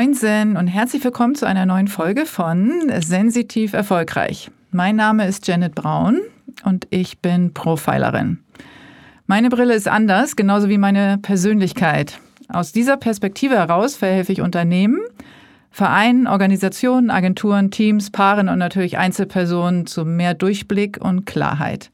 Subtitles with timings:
[0.00, 4.50] Moinsen und herzlich willkommen zu einer neuen Folge von Sensitiv Erfolgreich.
[4.70, 6.20] Mein Name ist Janet Braun
[6.64, 8.38] und ich bin Profilerin.
[9.26, 12.18] Meine Brille ist anders, genauso wie meine Persönlichkeit.
[12.48, 15.00] Aus dieser Perspektive heraus verhelfe ich Unternehmen,
[15.70, 21.90] Vereinen, Organisationen, Agenturen, Teams, Paaren und natürlich Einzelpersonen zu mehr Durchblick und Klarheit.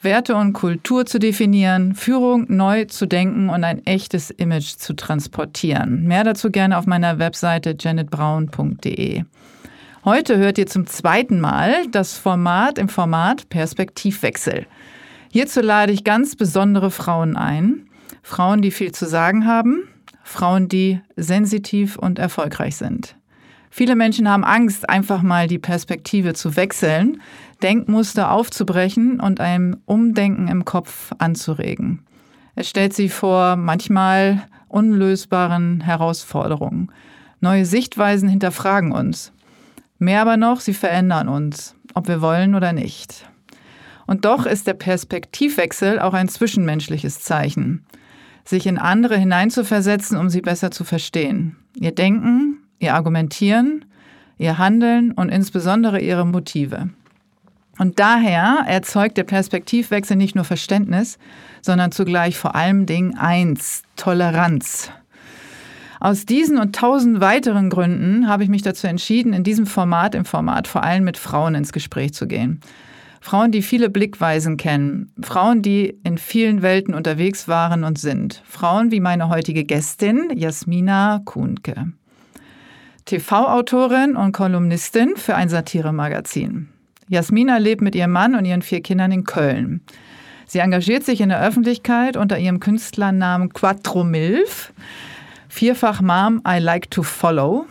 [0.00, 6.04] Werte und Kultur zu definieren, Führung neu zu denken und ein echtes Image zu transportieren.
[6.04, 9.24] Mehr dazu gerne auf meiner Webseite janetbraun.de.
[10.04, 14.66] Heute hört ihr zum zweiten Mal das Format im Format Perspektivwechsel.
[15.32, 17.88] Hierzu lade ich ganz besondere Frauen ein.
[18.22, 19.88] Frauen, die viel zu sagen haben,
[20.22, 23.17] Frauen, die sensitiv und erfolgreich sind.
[23.70, 27.20] Viele Menschen haben Angst, einfach mal die Perspektive zu wechseln,
[27.62, 32.04] Denkmuster aufzubrechen und ein Umdenken im Kopf anzuregen.
[32.54, 36.90] Es stellt sie vor manchmal unlösbaren Herausforderungen.
[37.40, 39.32] Neue Sichtweisen hinterfragen uns.
[39.98, 43.28] Mehr aber noch, sie verändern uns, ob wir wollen oder nicht.
[44.06, 47.84] Und doch ist der Perspektivwechsel auch ein zwischenmenschliches Zeichen,
[48.44, 51.56] sich in andere hineinzuversetzen, um sie besser zu verstehen.
[51.74, 53.84] Ihr Denken, ihr Argumentieren,
[54.38, 56.90] ihr Handeln und insbesondere ihre Motive.
[57.78, 61.18] Und daher erzeugt der Perspektivwechsel nicht nur Verständnis,
[61.62, 64.90] sondern zugleich vor allem Dingen eins, Toleranz.
[66.00, 70.24] Aus diesen und tausend weiteren Gründen habe ich mich dazu entschieden, in diesem Format, im
[70.24, 72.60] Format vor allem mit Frauen ins Gespräch zu gehen.
[73.20, 78.92] Frauen, die viele Blickweisen kennen, Frauen, die in vielen Welten unterwegs waren und sind, Frauen
[78.92, 81.92] wie meine heutige Gästin Jasmina Kuhnke.
[83.08, 86.68] TV-Autorin und Kolumnistin für ein Satiremagazin.
[87.08, 89.80] Jasmina lebt mit ihrem Mann und ihren vier Kindern in Köln.
[90.46, 94.74] Sie engagiert sich in der Öffentlichkeit unter ihrem Künstlernamen Quattro Milf,
[95.48, 97.64] vierfach Mom I Like to Follow,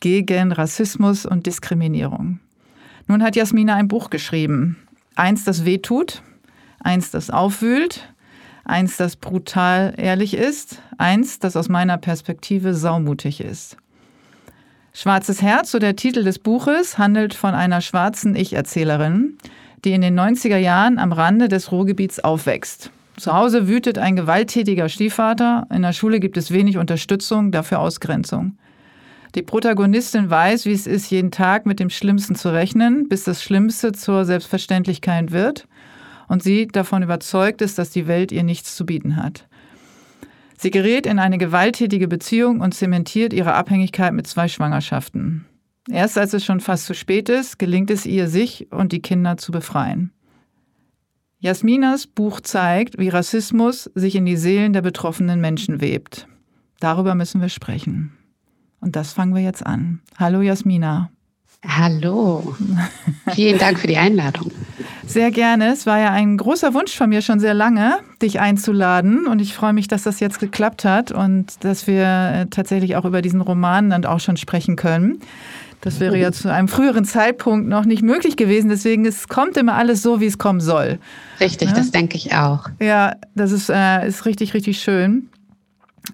[0.00, 2.38] gegen Rassismus und Diskriminierung.
[3.08, 4.76] Nun hat Jasmina ein Buch geschrieben.
[5.16, 6.22] Eins, das wehtut,
[6.78, 8.08] eins, das aufwühlt,
[8.64, 13.76] eins, das brutal ehrlich ist, eins, das aus meiner Perspektive saumutig ist.
[14.92, 19.38] Schwarzes Herz, so der Titel des Buches, handelt von einer schwarzen Ich-Erzählerin,
[19.84, 22.90] die in den 90er Jahren am Rande des Ruhrgebiets aufwächst.
[23.16, 28.56] Zu Hause wütet ein gewalttätiger Stiefvater, in der Schule gibt es wenig Unterstützung, dafür Ausgrenzung.
[29.36, 33.44] Die Protagonistin weiß, wie es ist, jeden Tag mit dem Schlimmsten zu rechnen, bis das
[33.44, 35.68] Schlimmste zur Selbstverständlichkeit wird
[36.26, 39.46] und sie davon überzeugt ist, dass die Welt ihr nichts zu bieten hat.
[40.62, 45.46] Sie gerät in eine gewalttätige Beziehung und zementiert ihre Abhängigkeit mit zwei Schwangerschaften.
[45.88, 49.38] Erst als es schon fast zu spät ist, gelingt es ihr, sich und die Kinder
[49.38, 50.12] zu befreien.
[51.38, 56.28] Jasminas Buch zeigt, wie Rassismus sich in die Seelen der betroffenen Menschen webt.
[56.78, 58.12] Darüber müssen wir sprechen.
[58.80, 60.02] Und das fangen wir jetzt an.
[60.18, 61.10] Hallo Jasmina.
[61.66, 62.56] Hallo.
[63.34, 64.50] Vielen Dank für die Einladung.
[65.06, 65.72] Sehr gerne.
[65.72, 69.26] Es war ja ein großer Wunsch von mir schon sehr lange, dich einzuladen.
[69.26, 73.04] Und ich freue mich, dass das jetzt geklappt hat und dass wir äh, tatsächlich auch
[73.04, 75.20] über diesen Roman dann auch schon sprechen können.
[75.82, 78.68] Das wäre ja zu einem früheren Zeitpunkt noch nicht möglich gewesen.
[78.68, 80.98] Deswegen es kommt immer alles so, wie es kommen soll.
[81.40, 81.74] Richtig, ja?
[81.74, 82.68] das denke ich auch.
[82.80, 85.28] Ja, das ist, äh, ist richtig, richtig schön.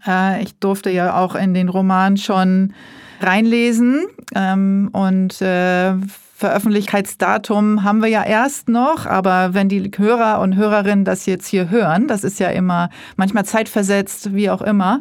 [0.06, 2.72] Äh, ich durfte ja auch in den Roman schon
[3.20, 5.94] reinlesen ähm, und äh,
[6.36, 11.70] Veröffentlichkeitsdatum haben wir ja erst noch, aber wenn die Hörer und Hörerinnen das jetzt hier
[11.70, 15.00] hören, das ist ja immer manchmal zeitversetzt, wie auch immer,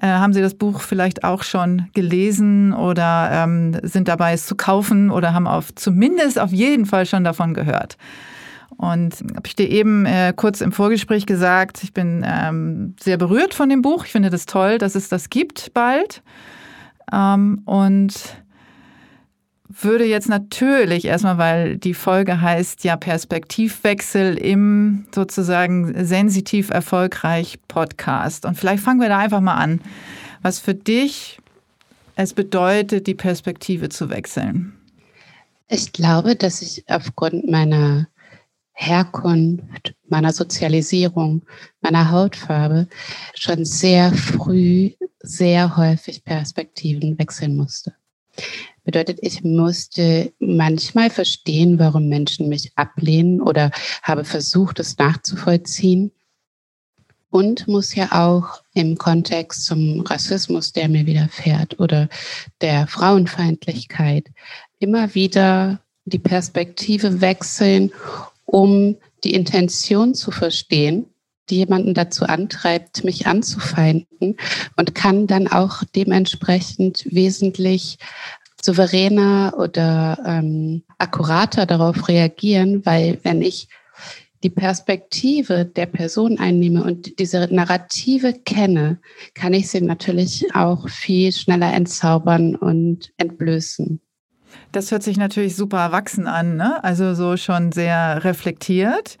[0.00, 4.54] äh, haben Sie das Buch vielleicht auch schon gelesen oder ähm, sind dabei, es zu
[4.54, 7.96] kaufen oder haben auf zumindest auf jeden Fall schon davon gehört.
[8.76, 13.52] Und habe ich dir eben äh, kurz im Vorgespräch gesagt, ich bin ähm, sehr berührt
[13.52, 14.04] von dem Buch.
[14.04, 16.22] Ich finde das toll, dass es das gibt bald.
[17.12, 18.14] Ähm, und
[19.68, 28.44] würde jetzt natürlich erstmal, weil die Folge heißt ja Perspektivwechsel im sozusagen sensitiv erfolgreich Podcast.
[28.46, 29.80] Und vielleicht fangen wir da einfach mal an,
[30.42, 31.38] was für dich
[32.16, 34.72] es bedeutet, die Perspektive zu wechseln.
[35.68, 38.08] Ich glaube, dass ich aufgrund meiner
[38.80, 41.42] Herkunft, meiner Sozialisierung,
[41.80, 42.86] meiner Hautfarbe
[43.34, 47.94] schon sehr früh sehr häufig Perspektiven wechseln musste.
[48.84, 53.72] Bedeutet, ich musste manchmal verstehen, warum Menschen mich ablehnen oder
[54.04, 56.12] habe versucht, es nachzuvollziehen.
[57.30, 62.08] Und muss ja auch im Kontext zum Rassismus, der mir widerfährt oder
[62.60, 64.28] der Frauenfeindlichkeit,
[64.78, 67.90] immer wieder die Perspektive wechseln,
[68.48, 71.06] um die Intention zu verstehen
[71.50, 74.36] jemanden dazu antreibt, mich anzufeinden
[74.76, 77.98] und kann dann auch dementsprechend wesentlich
[78.60, 83.68] souveräner oder ähm, akkurater darauf reagieren, weil wenn ich
[84.42, 89.00] die Perspektive der Person einnehme und diese Narrative kenne,
[89.34, 94.00] kann ich sie natürlich auch viel schneller entzaubern und entblößen.
[94.72, 96.82] Das hört sich natürlich super erwachsen an, ne?
[96.84, 99.16] also so schon sehr reflektiert.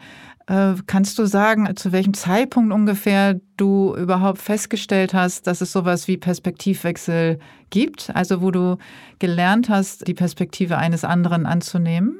[0.46, 6.08] Äh, kannst du sagen, zu welchem Zeitpunkt ungefähr du überhaupt festgestellt hast, dass es sowas
[6.08, 7.38] wie Perspektivwechsel
[7.70, 8.10] gibt?
[8.14, 8.78] Also wo du
[9.18, 12.18] gelernt hast, die Perspektive eines anderen anzunehmen?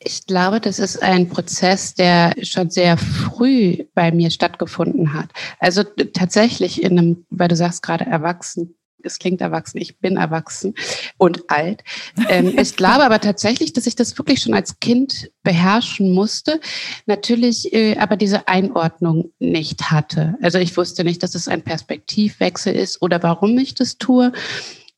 [0.00, 5.30] Ich glaube, das ist ein Prozess, der schon sehr früh bei mir stattgefunden hat.
[5.58, 10.74] Also tatsächlich in einem, weil du sagst gerade erwachsen, es klingt erwachsen, ich bin erwachsen
[11.16, 11.82] und alt.
[12.28, 16.60] Ähm, ich glaube aber tatsächlich, dass ich das wirklich schon als Kind beherrschen musste,
[17.06, 20.36] natürlich äh, aber diese Einordnung nicht hatte.
[20.42, 24.32] Also ich wusste nicht, dass es ein Perspektivwechsel ist oder warum ich das tue,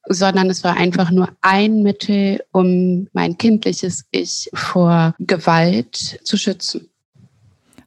[0.09, 6.90] sondern es war einfach nur ein Mittel, um mein kindliches Ich vor Gewalt zu schützen.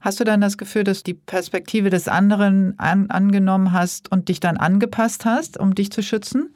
[0.04, 4.42] Hast du dann das Gefühl, dass die Perspektive des anderen an, angenommen hast und dich
[4.42, 6.54] dann angepasst hast, um dich zu schützen?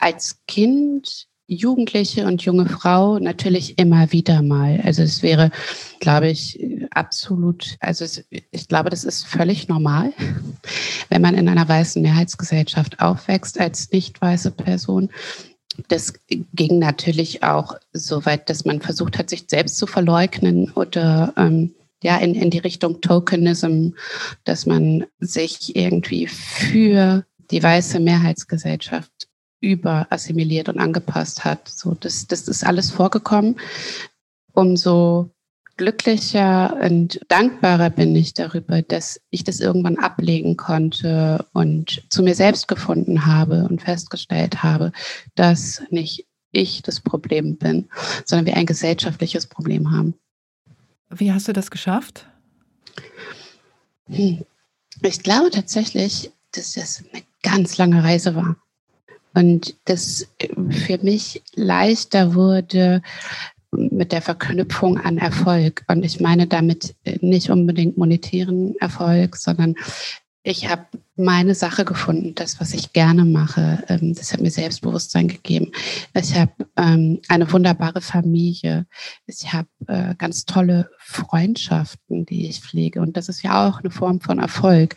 [0.00, 4.80] Als Kind, Jugendliche und junge Frau natürlich immer wieder mal.
[4.82, 5.52] Also es wäre,
[6.00, 6.58] glaube ich,
[6.90, 10.12] absolut, also es, ich glaube, das ist völlig normal,
[11.10, 15.10] wenn man in einer weißen Mehrheitsgesellschaft aufwächst als nicht weiße Person.
[15.86, 21.32] Das ging natürlich auch so weit, dass man versucht hat, sich selbst zu verleugnen oder
[21.36, 23.90] ähm, ja, in, in die Richtung Tokenism,
[24.44, 29.28] dass man sich irgendwie für die weiße Mehrheitsgesellschaft
[29.60, 31.68] überassimiliert und angepasst hat.
[31.68, 33.56] So, das, das ist alles vorgekommen.
[34.52, 35.30] Umso
[35.76, 42.34] glücklicher und dankbarer bin ich darüber, dass ich das irgendwann ablegen konnte und zu mir
[42.34, 44.92] selbst gefunden habe und festgestellt habe,
[45.36, 47.88] dass nicht ich das Problem bin,
[48.26, 50.14] sondern wir ein gesellschaftliches Problem haben.
[51.10, 52.26] Wie hast du das geschafft?
[54.08, 54.44] Hm.
[55.02, 58.56] Ich glaube tatsächlich, dass das eine ganz lange Reise war.
[59.34, 60.26] Und das
[60.70, 63.02] für mich leichter wurde
[63.72, 65.84] mit der Verknüpfung an Erfolg.
[65.88, 69.76] Und ich meine damit nicht unbedingt monetären Erfolg, sondern
[70.42, 73.84] ich habe meine Sache gefunden, das, was ich gerne mache.
[73.88, 75.72] Ähm, das hat mir Selbstbewusstsein gegeben.
[76.14, 78.86] Ich habe ähm, eine wunderbare Familie.
[79.26, 83.00] Ich habe äh, ganz tolle Freundschaften, die ich pflege.
[83.02, 84.96] Und das ist ja auch eine Form von Erfolg.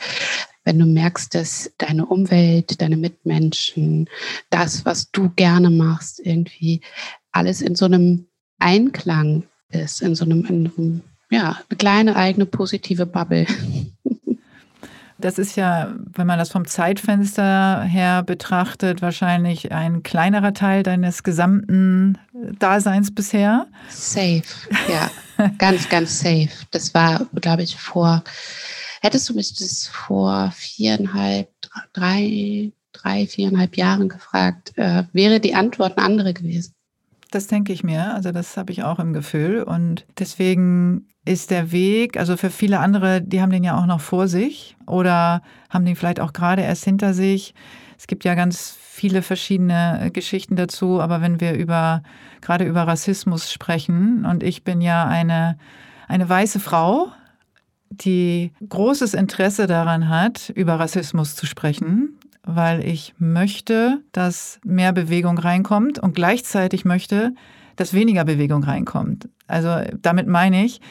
[0.63, 4.09] Wenn du merkst, dass deine Umwelt, deine Mitmenschen,
[4.49, 6.79] das, was du gerne machst, irgendwie
[7.33, 8.27] alles in so einem
[8.59, 11.01] Einklang ist, in so einem, in einem
[11.33, 13.47] ja, eine kleine eigene positive Bubble.
[15.23, 21.23] Das ist ja, wenn man das vom Zeitfenster her betrachtet, wahrscheinlich ein kleinerer Teil deines
[21.23, 22.17] gesamten
[22.59, 23.67] Daseins bisher.
[23.87, 24.43] Safe,
[24.89, 25.09] ja,
[25.59, 26.49] ganz, ganz safe.
[26.71, 28.21] Das war, glaube ich, vor,
[29.01, 31.49] hättest du mich das vor viereinhalb,
[31.93, 36.73] drei, drei, viereinhalb Jahren gefragt, äh, wäre die Antwort eine andere gewesen.
[37.33, 38.13] Das denke ich mir.
[38.13, 39.63] Also das habe ich auch im Gefühl.
[39.63, 44.01] Und deswegen ist der Weg, also für viele andere, die haben den ja auch noch
[44.01, 47.55] vor sich oder haben den vielleicht auch gerade erst hinter sich.
[47.97, 52.03] Es gibt ja ganz viele verschiedene Geschichten dazu, aber wenn wir über,
[52.41, 55.57] gerade über Rassismus sprechen, und ich bin ja eine,
[56.07, 57.07] eine weiße Frau,
[57.89, 65.37] die großes Interesse daran hat, über Rassismus zu sprechen, weil ich möchte, dass mehr Bewegung
[65.37, 67.33] reinkommt und gleichzeitig möchte,
[67.75, 69.29] dass weniger Bewegung reinkommt.
[69.47, 70.81] Also damit meine ich,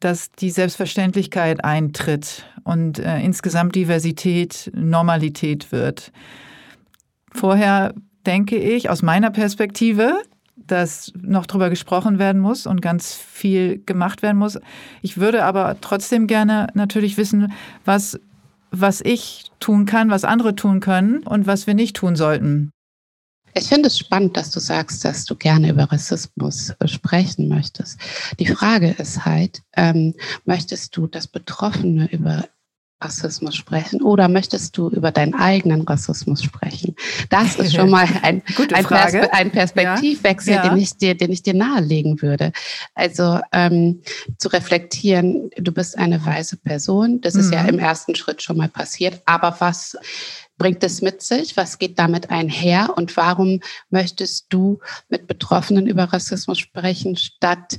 [0.00, 6.12] dass die Selbstverständlichkeit eintritt und äh, insgesamt Diversität Normalität wird.
[7.32, 7.94] Vorher
[8.26, 10.20] denke ich aus meiner Perspektive,
[10.56, 14.58] dass noch darüber gesprochen werden muss und ganz viel gemacht werden muss.
[15.02, 17.52] Ich würde aber trotzdem gerne natürlich wissen,
[17.84, 18.20] was,
[18.70, 22.70] was ich tun kann, was andere tun können und was wir nicht tun sollten.
[23.54, 27.98] Ich finde es spannend, dass du sagst, dass du gerne über Rassismus äh, sprechen möchtest.
[28.38, 32.44] Die Frage ist halt, ähm, möchtest du, dass Betroffene über
[33.00, 36.96] Rassismus sprechen oder möchtest du über deinen eigenen Rassismus sprechen?
[37.30, 40.64] Das ist schon mal ein, ein, Perspe ein Perspektivwechsel, ja.
[40.64, 40.68] Ja.
[40.70, 42.52] Den, ich dir, den ich dir nahelegen würde.
[42.94, 44.02] Also ähm,
[44.38, 47.40] zu reflektieren, du bist eine weiße Person, das mhm.
[47.40, 47.68] ist ja mhm.
[47.68, 49.96] im ersten Schritt schon mal passiert, aber was
[50.58, 51.56] bringt es mit sich?
[51.56, 52.94] Was geht damit einher?
[52.96, 57.78] Und warum möchtest du mit Betroffenen über Rassismus sprechen, statt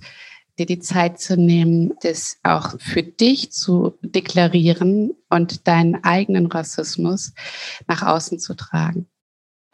[0.59, 7.33] dir die Zeit zu nehmen, das auch für dich zu deklarieren und deinen eigenen Rassismus
[7.87, 9.07] nach außen zu tragen.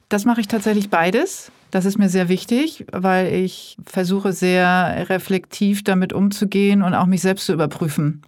[0.10, 1.52] Das mache ich tatsächlich beides.
[1.72, 7.22] Das ist mir sehr wichtig, weil ich versuche sehr reflektiv damit umzugehen und auch mich
[7.22, 8.22] selbst zu überprüfen.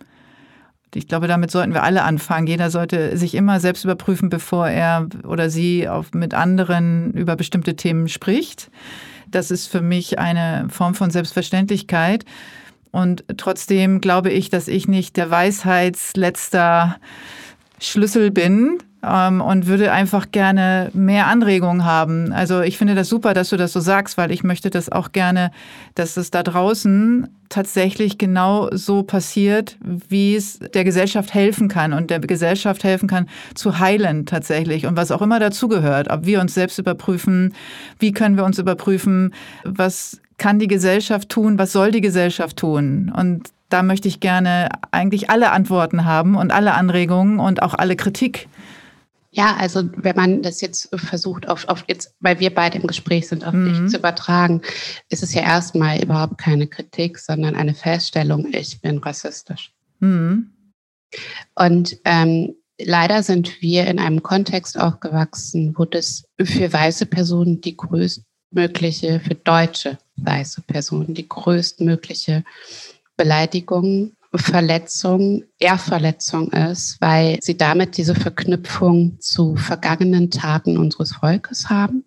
[0.96, 2.48] Ich glaube, damit sollten wir alle anfangen.
[2.48, 8.08] Jeder sollte sich immer selbst überprüfen, bevor er oder sie mit anderen über bestimmte Themen
[8.08, 8.72] spricht.
[9.32, 12.26] Das ist für mich eine Form von Selbstverständlichkeit.
[12.92, 16.98] Und trotzdem glaube ich, dass ich nicht der Weisheitsletzter
[17.80, 22.32] Schlüssel bin, ähm, und würde einfach gerne mehr Anregungen haben.
[22.34, 25.12] Also ich finde das super, dass du das so sagst, weil ich möchte das auch
[25.12, 25.52] gerne,
[25.96, 32.10] dass es da draußen tatsächlich genau so passiert, wie es der Gesellschaft helfen kann und
[32.10, 36.10] der Gesellschaft helfen kann zu heilen tatsächlich und was auch immer dazugehört.
[36.10, 37.54] Ob wir uns selbst überprüfen,
[38.00, 43.12] wie können wir uns überprüfen, was kann die Gesellschaft tun, was soll die Gesellschaft tun?
[43.16, 47.96] Und da möchte ich gerne eigentlich alle Antworten haben und alle Anregungen und auch alle
[47.96, 48.48] Kritik.
[49.38, 53.28] Ja, also wenn man das jetzt versucht, auf, auf jetzt, weil wir beide im Gespräch
[53.28, 53.84] sind, auf mhm.
[53.84, 54.64] dich zu übertragen,
[55.10, 59.72] ist es ja erstmal überhaupt keine Kritik, sondern eine Feststellung, ich bin rassistisch.
[60.00, 60.50] Mhm.
[61.54, 67.78] Und ähm, leider sind wir in einem Kontext aufgewachsen, wo das für weiße Personen die
[67.78, 72.44] größtmögliche, für deutsche weiße Personen die größtmögliche
[73.18, 82.04] Beleidigung Verletzung Ehrverletzung ist, weil sie damit diese Verknüpfung zu vergangenen Taten unseres Volkes haben.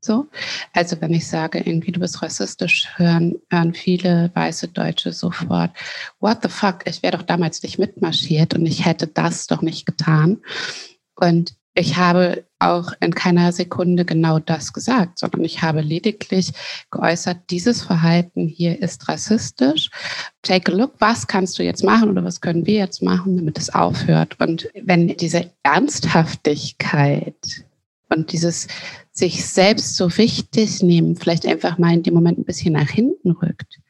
[0.00, 0.28] So.
[0.72, 5.72] Also wenn ich sage, irgendwie du bist rassistisch, hören, hören viele weiße Deutsche sofort,
[6.20, 9.84] what the fuck, ich wäre doch damals nicht mitmarschiert und ich hätte das doch nicht
[9.84, 10.38] getan.
[11.16, 16.52] Und ich habe auch in keiner Sekunde genau das gesagt, sondern ich habe lediglich
[16.90, 19.90] geäußert, dieses Verhalten hier ist rassistisch.
[20.40, 23.58] Take a look, was kannst du jetzt machen oder was können wir jetzt machen, damit
[23.58, 24.40] es aufhört?
[24.40, 27.64] Und wenn diese Ernsthaftigkeit
[28.08, 28.68] und dieses
[29.12, 33.32] sich selbst so wichtig nehmen, vielleicht einfach mal in dem Moment ein bisschen nach hinten
[33.32, 33.80] rückt,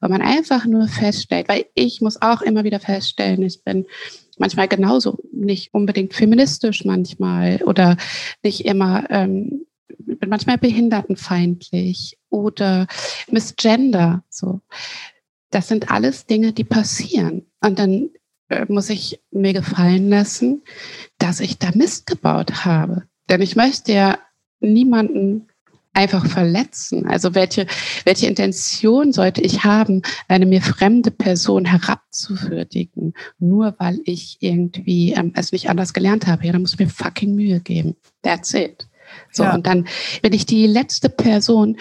[0.00, 3.86] weil man einfach nur feststellt, weil ich muss auch immer wieder feststellen, ich bin
[4.36, 7.96] manchmal genauso, nicht unbedingt feministisch manchmal oder
[8.42, 12.86] nicht immer, ähm, bin manchmal behindertenfeindlich oder
[13.30, 14.60] misgender, so.
[15.50, 17.46] Das sind alles Dinge, die passieren.
[17.60, 18.10] Und dann
[18.48, 20.62] äh, muss ich mir gefallen lassen,
[21.18, 23.04] dass ich da Mist gebaut habe.
[23.30, 24.18] Denn ich möchte ja
[24.60, 25.48] niemanden
[25.96, 27.06] einfach verletzen?
[27.06, 27.66] Also welche,
[28.04, 35.32] welche Intention sollte ich haben, eine mir fremde Person herabzuwürdigen, nur weil ich irgendwie ähm,
[35.34, 36.46] es nicht anders gelernt habe?
[36.46, 37.96] Ja, dann muss ich mir fucking Mühe geben.
[38.22, 38.88] That's it.
[39.32, 39.54] So, ja.
[39.54, 39.86] und dann
[40.22, 41.76] bin ich die letzte Person,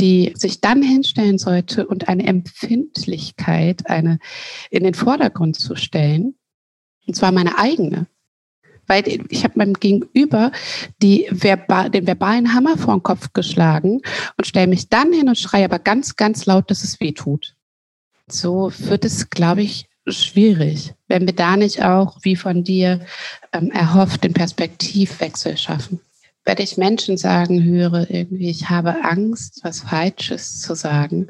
[0.00, 4.18] die sich dann hinstellen sollte und eine Empfindlichkeit, eine
[4.70, 6.34] in den Vordergrund zu stellen,
[7.06, 8.06] und zwar meine eigene
[8.90, 10.50] weil ich habe meinem Gegenüber
[11.00, 14.00] die Verba den verbalen Hammer vor den Kopf geschlagen
[14.36, 17.54] und stelle mich dann hin und schreie aber ganz, ganz laut, dass es weh tut.
[18.26, 23.06] So wird es, glaube ich, schwierig, wenn wir da nicht auch, wie von dir
[23.52, 26.00] ähm, erhofft, den Perspektivwechsel schaffen.
[26.44, 31.28] Wenn ich Menschen sagen höre, irgendwie, ich habe Angst, was Falsches zu sagen,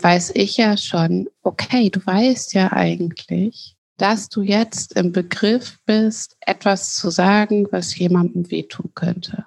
[0.00, 6.36] weiß ich ja schon, okay, du weißt ja eigentlich, dass du jetzt im Begriff bist,
[6.40, 9.46] etwas zu sagen, was jemandem wehtun könnte.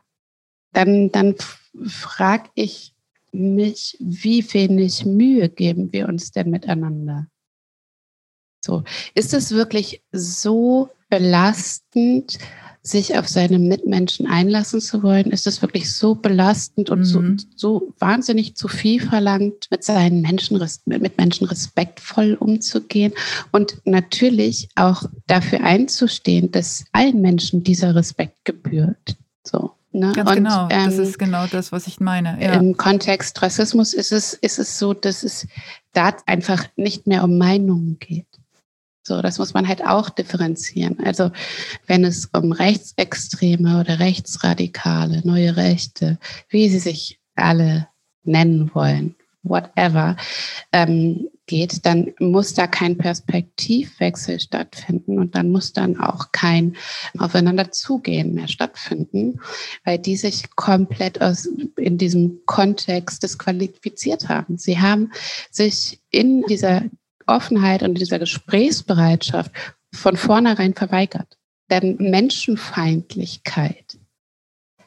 [0.73, 1.35] Dann, dann
[1.85, 2.93] frage ich
[3.31, 7.27] mich, wie wenig Mühe geben wir uns denn miteinander?
[8.63, 12.39] So, ist es wirklich so belastend,
[12.81, 15.31] sich auf seine Mitmenschen einlassen zu wollen?
[15.31, 17.05] Ist es wirklich so belastend und mhm.
[17.05, 23.13] so, so wahnsinnig zu viel verlangt, mit seinen Menschen, mit Menschen respektvoll umzugehen
[23.51, 29.17] und natürlich auch dafür einzustehen, dass allen Menschen dieser Respekt gebührt?
[29.43, 29.71] So.
[29.91, 30.11] Ne?
[30.13, 32.37] Ganz und, genau, das ähm, ist genau das, was ich meine.
[32.41, 32.53] Ja.
[32.53, 35.47] Im Kontext Rassismus ist es, ist es so, dass es
[35.93, 38.27] da einfach nicht mehr um Meinungen geht.
[39.03, 40.99] So, das muss man halt auch differenzieren.
[41.03, 41.31] Also
[41.87, 47.87] wenn es um Rechtsextreme oder Rechtsradikale, neue Rechte, wie sie sich alle
[48.23, 50.17] nennen wollen, whatever,
[50.71, 56.77] ähm, geht, dann muss da kein Perspektivwechsel stattfinden und dann muss dann auch kein
[57.17, 59.41] Aufeinanderzugehen mehr stattfinden,
[59.83, 64.57] weil die sich komplett aus, in diesem Kontext disqualifiziert haben.
[64.57, 65.11] Sie haben
[65.49, 66.83] sich in dieser
[67.29, 69.51] Offenheit und dieser Gesprächsbereitschaft
[69.93, 71.37] von vornherein verweigert.
[71.69, 73.97] Denn Menschenfeindlichkeit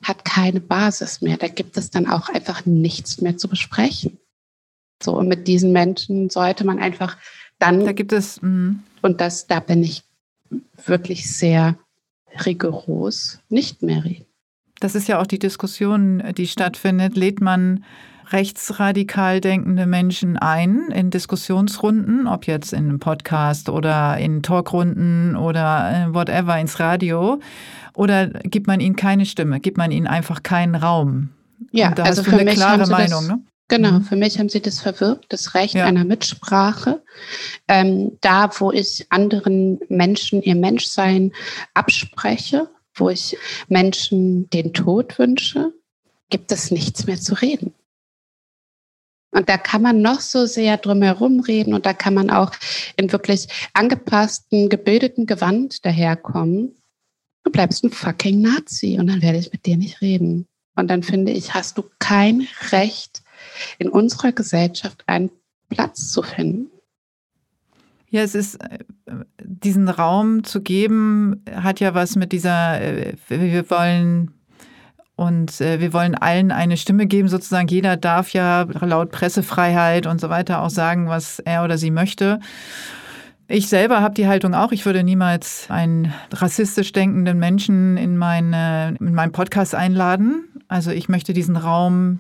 [0.02, 1.36] hat keine Basis mehr.
[1.36, 4.18] Da gibt es dann auch einfach nichts mehr zu besprechen.
[5.02, 7.16] So, und mit diesen Menschen sollte man einfach
[7.58, 7.84] dann.
[7.84, 8.40] Da gibt es.
[8.42, 8.76] Mh.
[9.02, 10.02] Und das, da bin ich
[10.84, 11.76] wirklich sehr
[12.44, 14.26] rigoros, nicht mehr reden.
[14.80, 17.16] Das ist ja auch die Diskussion, die stattfindet.
[17.16, 17.84] Lädt man
[18.32, 26.08] rechtsradikal denkende Menschen ein in Diskussionsrunden, ob jetzt in einem Podcast oder in Talkrunden oder
[26.10, 27.40] äh, whatever ins Radio?
[27.94, 29.60] Oder gibt man ihnen keine Stimme?
[29.60, 31.30] Gibt man ihnen einfach keinen Raum?
[31.70, 33.40] Ja, Und da also hast du für eine mich klare Meinung, das, ne?
[33.68, 34.02] Genau, Mhm.
[34.04, 35.86] für mich haben sie das verwirkt, das Recht Ja.
[35.86, 37.02] einer Mitsprache.
[37.68, 41.32] Ähm, da, wo ich anderen Menschen ihr Menschsein
[41.74, 43.36] abspreche, wo ich
[43.68, 45.72] Menschen den Tod wünsche,
[46.28, 47.72] gibt es nichts mehr zu reden.
[49.32, 52.52] Und da kann man noch so sehr drumherum reden und da kann man auch
[52.96, 56.76] in wirklich angepassten, gebildeten Gewand daherkommen.
[57.42, 60.46] Du bleibst ein fucking Nazi und dann werde ich mit dir nicht reden.
[60.76, 63.22] Und dann finde ich, hast du kein Recht,
[63.78, 65.30] in unserer Gesellschaft einen
[65.68, 66.70] Platz zu finden.
[68.08, 68.78] Ja, es ist, äh,
[69.42, 74.32] diesen Raum zu geben, hat ja was mit dieser, äh, wir wollen
[75.22, 77.68] und äh, wir wollen allen eine Stimme geben, sozusagen.
[77.68, 82.40] Jeder darf ja laut Pressefreiheit und so weiter auch sagen, was er oder sie möchte.
[83.46, 88.96] Ich selber habe die Haltung auch, ich würde niemals einen rassistisch denkenden Menschen in, meine,
[88.98, 90.44] in meinen Podcast einladen.
[90.66, 92.18] Also ich möchte diesen Raum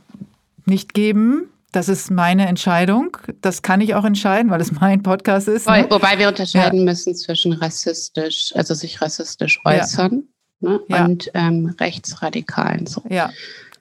[0.64, 1.48] nicht geben.
[1.72, 3.16] Das ist meine Entscheidung.
[3.40, 5.66] Das kann ich auch entscheiden, weil es mein Podcast ist.
[5.66, 5.86] Ne?
[5.88, 10.22] wobei wir unterscheiden müssen zwischen rassistisch, also sich rassistisch äußern
[10.62, 11.04] ne, Ja.
[11.04, 12.86] und ähm, rechtsradikalen.
[12.86, 13.02] So.
[13.08, 13.30] Ja,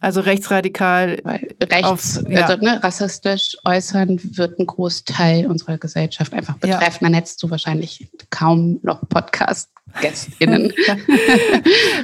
[0.01, 1.21] also rechtsradikal.
[1.61, 2.45] Rechts, Auf- ja.
[2.45, 6.77] also ne, rassistisch äußern wird ein Großteil unserer Gesellschaft einfach Ja.
[6.77, 7.05] betreffen.
[7.05, 10.73] Dann hättest du wahrscheinlich kaum noch Podcast-GästInnen.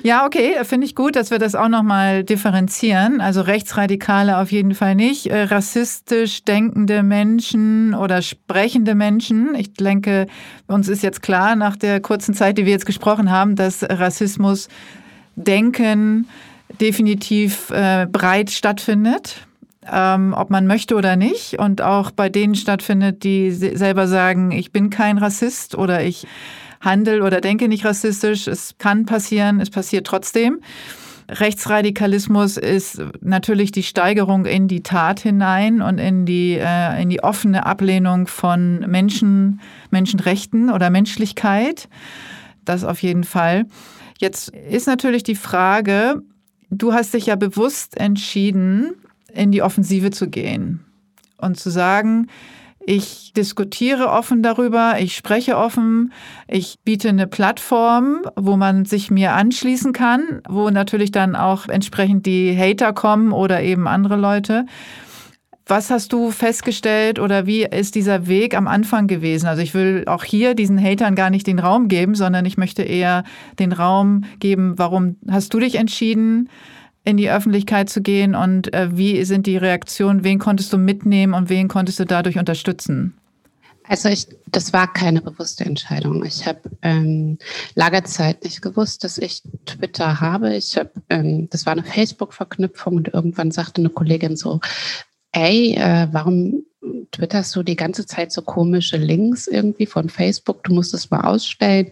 [0.03, 3.19] Ja, okay, finde ich gut, dass wir das auch nochmal differenzieren.
[3.19, 5.27] Also Rechtsradikale auf jeden Fall nicht.
[5.27, 9.55] Äh, rassistisch denkende Menschen oder sprechende Menschen.
[9.55, 10.27] Ich denke,
[10.67, 14.67] uns ist jetzt klar nach der kurzen Zeit, die wir jetzt gesprochen haben, dass Rassismus
[15.35, 16.27] Denken
[16.79, 19.47] definitiv äh, breit stattfindet.
[19.89, 21.59] Ähm, ob man möchte oder nicht.
[21.59, 26.27] Und auch bei denen stattfindet, die se- selber sagen, ich bin kein Rassist oder ich
[26.81, 28.47] handle oder denke nicht rassistisch.
[28.47, 30.59] Es kann passieren, es passiert trotzdem.
[31.29, 37.23] Rechtsradikalismus ist natürlich die Steigerung in die Tat hinein und in die, äh, in die
[37.23, 41.87] offene Ablehnung von Menschen, Menschenrechten oder Menschlichkeit.
[42.65, 43.67] Das auf jeden Fall.
[44.19, 46.23] Jetzt ist natürlich die Frage,
[46.69, 48.93] du hast dich ja bewusst entschieden,
[49.33, 50.85] in die Offensive zu gehen
[51.37, 52.27] und zu sagen,
[52.89, 56.13] ich diskutiere offen darüber, ich spreche offen,
[56.47, 62.25] ich biete eine Plattform, wo man sich mir anschließen kann, wo natürlich dann auch entsprechend
[62.25, 64.65] die Hater kommen oder eben andere Leute.
[65.69, 69.47] Was hast du festgestellt oder wie ist dieser Weg am Anfang gewesen?
[69.47, 72.83] Also ich will auch hier diesen Hatern gar nicht den Raum geben, sondern ich möchte
[72.83, 73.25] eher
[73.59, 76.49] den Raum geben, warum hast du dich entschieden,
[77.03, 81.33] in die Öffentlichkeit zu gehen und äh, wie sind die Reaktionen, wen konntest du mitnehmen
[81.33, 83.13] und wen konntest du dadurch unterstützen?
[83.89, 86.25] Also ich, das war keine bewusste Entscheidung.
[86.25, 87.37] Ich habe ähm,
[87.75, 90.55] lange Zeit nicht gewusst, dass ich Twitter habe.
[90.55, 94.59] Ich habe, ähm, das war eine Facebook-Verknüpfung und irgendwann sagte eine Kollegin so,
[95.37, 96.63] ey, äh, warum
[97.11, 100.63] twitterst du die ganze Zeit so komische Links irgendwie von Facebook?
[100.63, 101.91] Du musst es mal ausstellen.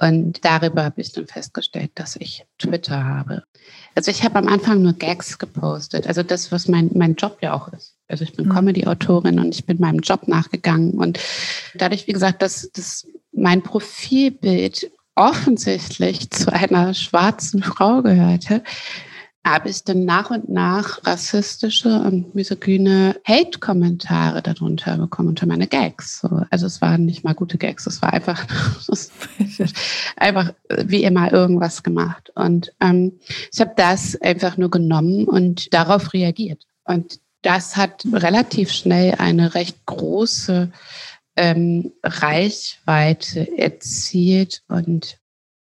[0.00, 3.44] Und darüber habe ich dann festgestellt, dass ich Twitter habe.
[3.94, 6.08] Also ich habe am Anfang nur Gags gepostet.
[6.08, 7.94] Also das, was mein, mein Job ja auch ist.
[8.08, 8.52] Also ich bin Mhm.
[8.52, 10.92] Comedy-Autorin und ich bin meinem Job nachgegangen.
[10.92, 11.20] Und
[11.74, 18.64] dadurch, wie gesagt, dass, dass mein Profilbild offensichtlich zu einer schwarzen Frau gehörte,
[19.44, 26.20] habe ich dann nach und nach rassistische und misogyne Hate-Kommentare darunter bekommen, unter meine Gags.
[26.20, 28.46] So, Also es waren nicht mal gute Gags, es war einfach,
[30.16, 30.52] einfach
[30.84, 32.30] wie immer irgendwas gemacht.
[32.36, 33.18] Und ähm,
[33.52, 36.64] ich habe das einfach nur genommen und darauf reagiert.
[36.84, 40.70] Und das hat relativ schnell eine recht große
[41.34, 44.62] ähm, Reichweite erzielt.
[44.68, 45.18] Und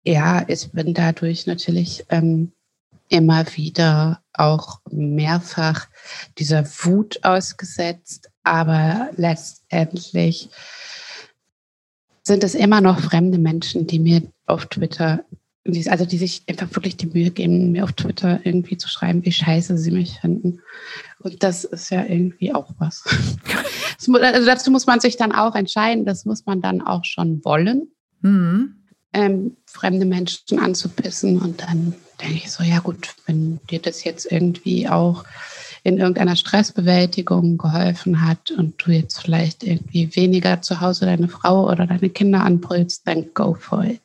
[0.03, 2.51] ja, ich bin dadurch natürlich ähm,
[3.09, 5.87] immer wieder auch mehrfach
[6.37, 10.49] dieser Wut ausgesetzt, aber letztendlich
[12.23, 15.23] sind es immer noch fremde Menschen, die mir auf Twitter,
[15.87, 19.31] also die sich einfach wirklich die Mühe geben, mir auf Twitter irgendwie zu schreiben, wie
[19.31, 20.61] scheiße sie mich finden.
[21.19, 23.03] Und das ist ja irgendwie auch was.
[24.05, 27.93] Also dazu muss man sich dann auch entscheiden, das muss man dann auch schon wollen
[28.23, 28.75] Mhm.
[29.13, 31.39] Ähm, fremde Menschen anzupissen.
[31.41, 35.23] Und dann denke ich so, ja gut, wenn dir das jetzt irgendwie auch
[35.83, 41.69] in irgendeiner Stressbewältigung geholfen hat und du jetzt vielleicht irgendwie weniger zu Hause deine Frau
[41.69, 43.99] oder deine Kinder anbrüllst, dann go for it.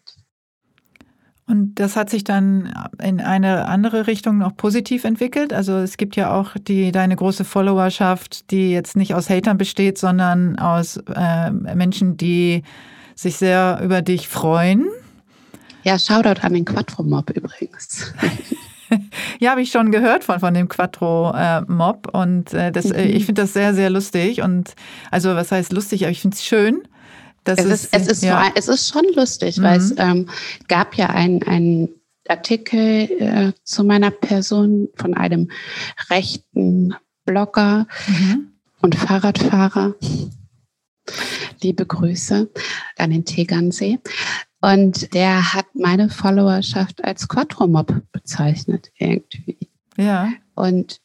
[1.47, 5.55] Und das hat sich dann in eine andere Richtung noch positiv entwickelt.
[5.55, 9.97] Also es gibt ja auch die deine große Followerschaft, die jetzt nicht aus Hatern besteht,
[9.97, 12.65] sondern aus äh, Menschen, die
[13.15, 14.89] sich sehr über dich freuen.
[15.85, 18.13] Ja, Shoutout an den Quattro-Mob übrigens.
[19.39, 23.17] ja, habe ich schon gehört von, von dem Quattro-Mob und äh, das, äh, mhm.
[23.17, 24.75] ich finde das sehr, sehr lustig und
[25.11, 26.83] also was heißt lustig, aber ich finde es schön
[27.49, 28.53] das es ist, es, ist ja.
[28.55, 29.63] es ist schon lustig, mhm.
[29.63, 30.29] weil es ähm,
[30.69, 31.89] gab ja einen
[32.29, 35.51] Artikel äh, zu meiner Person von einem
[36.11, 38.53] rechten Blogger mhm.
[38.81, 39.95] und Fahrradfahrer.
[41.63, 42.51] Liebe Grüße
[42.99, 43.99] an den Tegernsee.
[44.61, 49.71] Und der hat meine Followerschaft als Quattromob bezeichnet, irgendwie.
[49.97, 50.31] Ja.
[50.55, 51.01] Und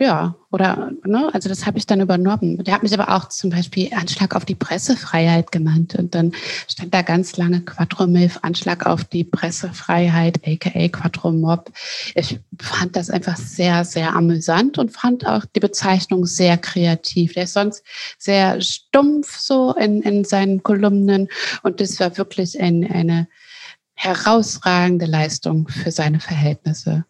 [0.00, 2.64] ja, oder, ne, also das habe ich dann übernommen.
[2.64, 5.94] Der hat mich aber auch zum Beispiel Anschlag auf die Pressefreiheit genannt.
[5.94, 6.32] Und dann
[6.68, 11.70] stand da ganz lange Quattromilf, Anschlag auf die Pressefreiheit, aka Quattromob.
[12.14, 17.34] Ich fand das einfach sehr, sehr amüsant und fand auch die Bezeichnung sehr kreativ.
[17.34, 17.84] Der ist sonst
[18.16, 21.28] sehr stumpf so in, in seinen Kolumnen.
[21.62, 23.28] Und das war wirklich ein, eine
[23.92, 27.04] herausragende Leistung für seine Verhältnisse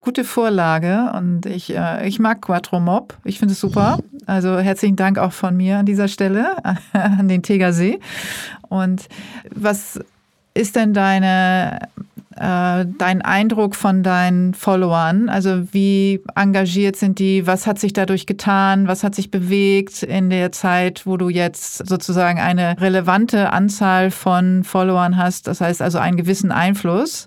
[0.00, 3.16] gute Vorlage und ich, äh, ich mag Quattro Mob.
[3.24, 3.98] Ich finde es super.
[4.26, 6.56] Also herzlichen Dank auch von mir an dieser Stelle
[6.92, 7.98] an den Tegersee.
[8.68, 9.08] Und
[9.54, 10.00] was
[10.54, 11.80] ist denn deine,
[12.36, 15.28] äh, dein Eindruck von deinen Followern?
[15.28, 17.46] Also wie engagiert sind die?
[17.46, 18.86] Was hat sich dadurch getan?
[18.86, 24.62] Was hat sich bewegt in der Zeit, wo du jetzt sozusagen eine relevante Anzahl von
[24.62, 25.48] Followern hast?
[25.48, 27.26] Das heißt also einen gewissen Einfluss,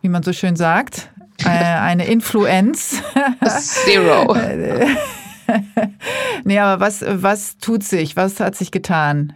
[0.00, 1.10] wie man so schön sagt
[1.44, 3.02] eine Influenz.
[3.60, 4.36] Zero.
[6.44, 8.16] nee, aber was, was tut sich?
[8.16, 9.32] Was hat sich getan?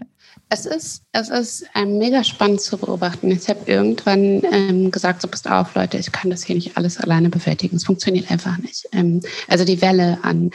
[0.49, 3.31] Es ist, es ist ähm, mega spannend zu beobachten.
[3.31, 6.99] Ich habe irgendwann ähm, gesagt, so passt auf, Leute, ich kann das hier nicht alles
[6.99, 7.77] alleine bewältigen.
[7.77, 8.87] Es funktioniert einfach nicht.
[8.93, 10.51] Ähm, also die Welle an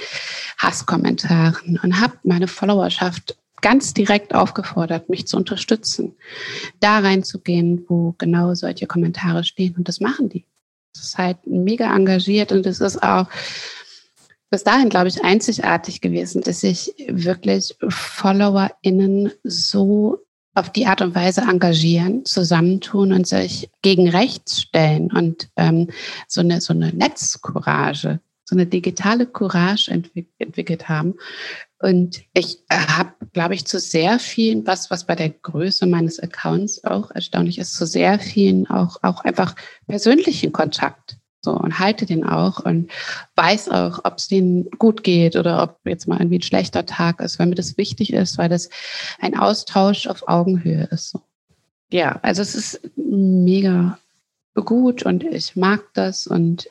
[0.59, 6.15] Hasskommentaren und habe meine Followerschaft ganz direkt aufgefordert, mich zu unterstützen,
[6.79, 9.75] da reinzugehen, wo genau solche Kommentare stehen.
[9.77, 10.45] Und das machen die
[10.99, 13.27] ist halt mega engagiert und es ist auch
[14.49, 20.19] bis dahin, glaube ich, einzigartig gewesen, dass sich wirklich FollowerInnen so
[20.53, 25.89] auf die Art und Weise engagieren, zusammentun und sich gegen rechts stellen und ähm,
[26.27, 31.15] so eine, so eine Netzcourage, so eine digitale Courage entwick entwickelt haben.
[31.79, 36.83] Und ich habe, glaube ich, zu sehr vielen, was, was bei der Größe meines Accounts
[36.83, 39.55] auch erstaunlich ist, zu sehr vielen auch, auch einfach
[39.87, 41.17] persönlichen Kontakt.
[41.41, 42.91] So, und halte den auch und
[43.35, 47.21] weiß auch, ob es denen gut geht oder ob jetzt mal irgendwie ein schlechter Tag
[47.21, 48.69] ist, weil mir das wichtig ist, weil das
[49.19, 51.11] ein Austausch auf Augenhöhe ist.
[51.11, 51.21] So.
[51.91, 53.99] Ja, also es ist mega
[54.55, 56.67] gut und ich mag das und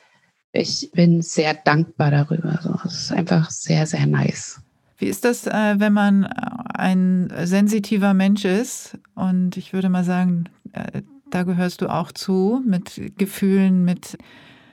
[0.51, 2.59] ich bin sehr dankbar darüber.
[2.61, 4.59] So, es ist einfach sehr, sehr nice.
[4.97, 6.29] Wie ist das, äh, wenn man äh,
[6.73, 8.97] ein sensitiver Mensch ist?
[9.13, 14.17] Und ich würde mal sagen, äh, da gehörst du auch zu, mit Gefühlen, mit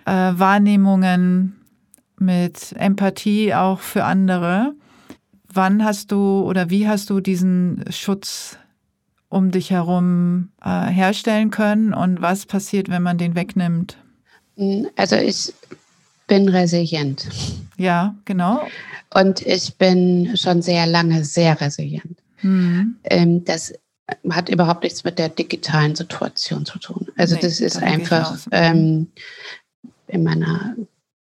[0.06, 1.56] Wahrnehmungen,
[2.18, 4.74] mit Empathie auch für andere.
[5.52, 8.58] Wann hast du oder wie hast du diesen Schutz
[9.30, 13.96] um dich herum herstellen können und was passiert, wenn man den wegnimmt?
[14.94, 15.54] Also ich
[16.28, 17.26] bin resilient.
[17.76, 18.66] Ja, genau.
[19.12, 22.18] Und ich bin schon sehr lange sehr resilient.
[22.42, 22.96] Mhm.
[23.04, 23.74] Ähm, das
[24.30, 27.08] hat überhaupt nichts mit der digitalen Situation zu tun.
[27.16, 29.08] Also nee, das ist einfach ähm,
[30.08, 30.76] in meiner,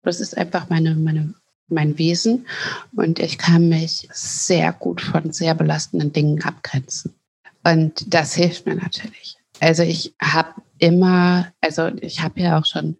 [0.03, 1.35] das ist einfach meine, meine,
[1.69, 2.47] mein Wesen
[2.95, 7.15] und ich kann mich sehr gut von sehr belastenden Dingen abgrenzen.
[7.65, 9.37] Und das hilft mir natürlich.
[9.61, 12.97] Also ich habe immer, also ich habe ja auch schon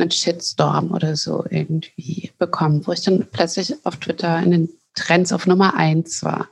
[0.00, 5.32] einen Shitstorm oder so irgendwie bekommen, wo ich dann plötzlich auf Twitter in den Trends
[5.32, 6.48] auf Nummer eins war.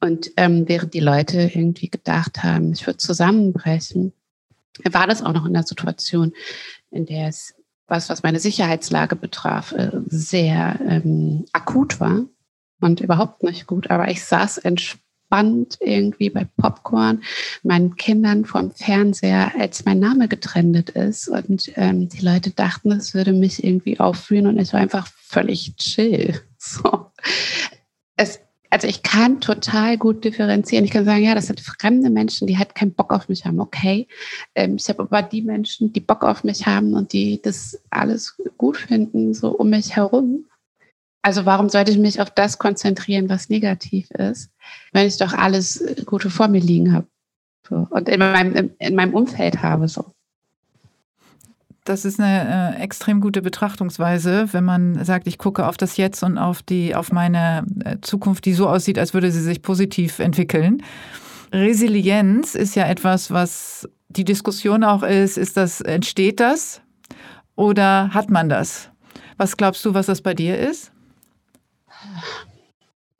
[0.00, 4.12] Und ähm, während die Leute irgendwie gedacht haben, ich würde zusammenbrechen,
[4.90, 6.32] war das auch noch in der Situation,
[6.90, 7.54] in der es,
[7.86, 12.24] was, was meine Sicherheitslage betraf, äh, sehr ähm, akut war
[12.80, 13.90] und überhaupt nicht gut.
[13.90, 17.22] Aber ich saß entspannt entspannt irgendwie bei Popcorn,
[17.62, 21.28] meinen Kindern vom Fernseher, als mein Name getrendet ist.
[21.28, 25.76] Und ähm, die Leute dachten, es würde mich irgendwie aufführen und ich war einfach völlig
[25.76, 26.40] chill.
[26.62, 27.06] So.
[28.18, 28.38] Es,
[28.68, 30.84] also ich kann total gut differenzieren.
[30.84, 33.60] Ich kann sagen, ja, das sind fremde Menschen, die halt keinen Bock auf mich haben.
[33.60, 34.06] Okay.
[34.54, 38.36] Ähm, ich habe aber die Menschen, die Bock auf mich haben und die das alles
[38.58, 40.49] gut finden, so um mich herum.
[41.22, 44.50] Also warum sollte ich mich auf das konzentrieren, was negativ ist,
[44.92, 47.06] wenn ich doch alles Gute vor mir liegen habe
[47.68, 50.12] so, und in meinem, in meinem Umfeld habe so.
[51.84, 56.22] Das ist eine äh, extrem gute Betrachtungsweise, wenn man sagt, ich gucke auf das Jetzt
[56.22, 60.18] und auf die, auf meine äh, Zukunft, die so aussieht, als würde sie sich positiv
[60.18, 60.82] entwickeln.
[61.52, 66.80] Resilienz ist ja etwas, was die Diskussion auch ist, ist das, entsteht das
[67.56, 68.90] oder hat man das?
[69.36, 70.92] Was glaubst du, was das bei dir ist?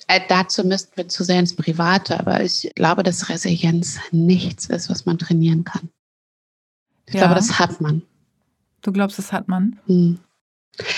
[0.09, 4.91] Äh, dazu müssten wir zu sehr ins Private, aber ich glaube, dass Resilienz nichts ist,
[4.91, 5.89] was man trainieren kann.
[7.07, 7.21] Ich ja.
[7.21, 8.03] glaube, das hat man.
[8.83, 9.79] Du glaubst, das hat man?
[9.87, 10.19] Hm.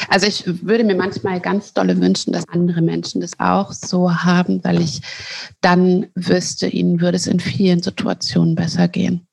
[0.08, 4.62] Also ich würde mir manchmal ganz dolle wünschen, dass andere Menschen das auch so haben,
[4.64, 5.00] weil ich
[5.60, 9.26] dann wüsste, ihnen würde es in vielen Situationen besser gehen.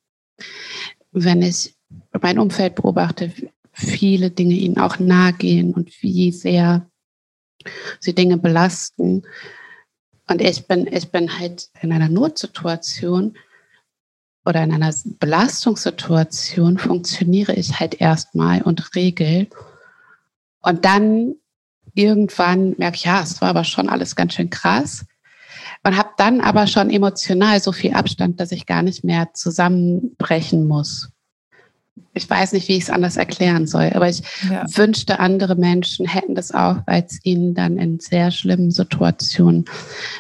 [1.12, 1.76] Wenn ich
[2.22, 3.32] mein Umfeld beobachte,
[3.72, 6.90] viele Dinge ihnen auch nahe gehen und wie sehr
[8.00, 9.24] sie Dinge belasten.
[10.28, 13.38] Und ich bin, ich bin halt in einer Notsituation
[14.46, 19.48] oder in einer Belastungssituation funktioniere ich halt erstmal und regel.
[20.62, 21.36] Und dann
[21.94, 25.06] irgendwann merke ich, ja, es war aber schon alles ganz schön krass.
[25.84, 30.68] Und habe dann aber schon emotional so viel Abstand, dass ich gar nicht mehr zusammenbrechen
[30.68, 31.10] muss.
[32.14, 34.66] Ich weiß nicht, wie ich es anders erklären soll, aber ich ja.
[34.76, 39.66] wünschte, andere Menschen hätten das auch, weil es ihnen dann in sehr schlimmen Situationen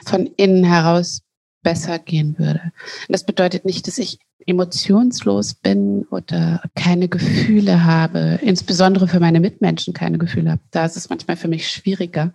[0.05, 1.21] von innen heraus
[1.61, 2.61] besser gehen würde.
[2.63, 9.39] Und das bedeutet nicht, dass ich emotionslos bin oder keine Gefühle habe, insbesondere für meine
[9.39, 10.61] Mitmenschen keine Gefühle habe.
[10.71, 12.33] Da ist es manchmal für mich schwieriger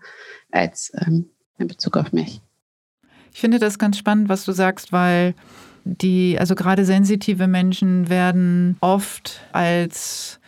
[0.50, 1.26] als ähm,
[1.58, 2.40] in Bezug auf mich.
[3.32, 5.34] Ich finde das ganz spannend, was du sagst, weil
[5.84, 10.40] die, also gerade sensitive Menschen werden oft als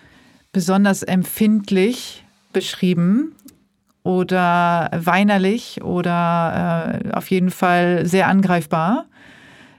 [0.52, 3.34] besonders empfindlich beschrieben
[4.02, 9.06] oder weinerlich oder äh, auf jeden Fall sehr angreifbar.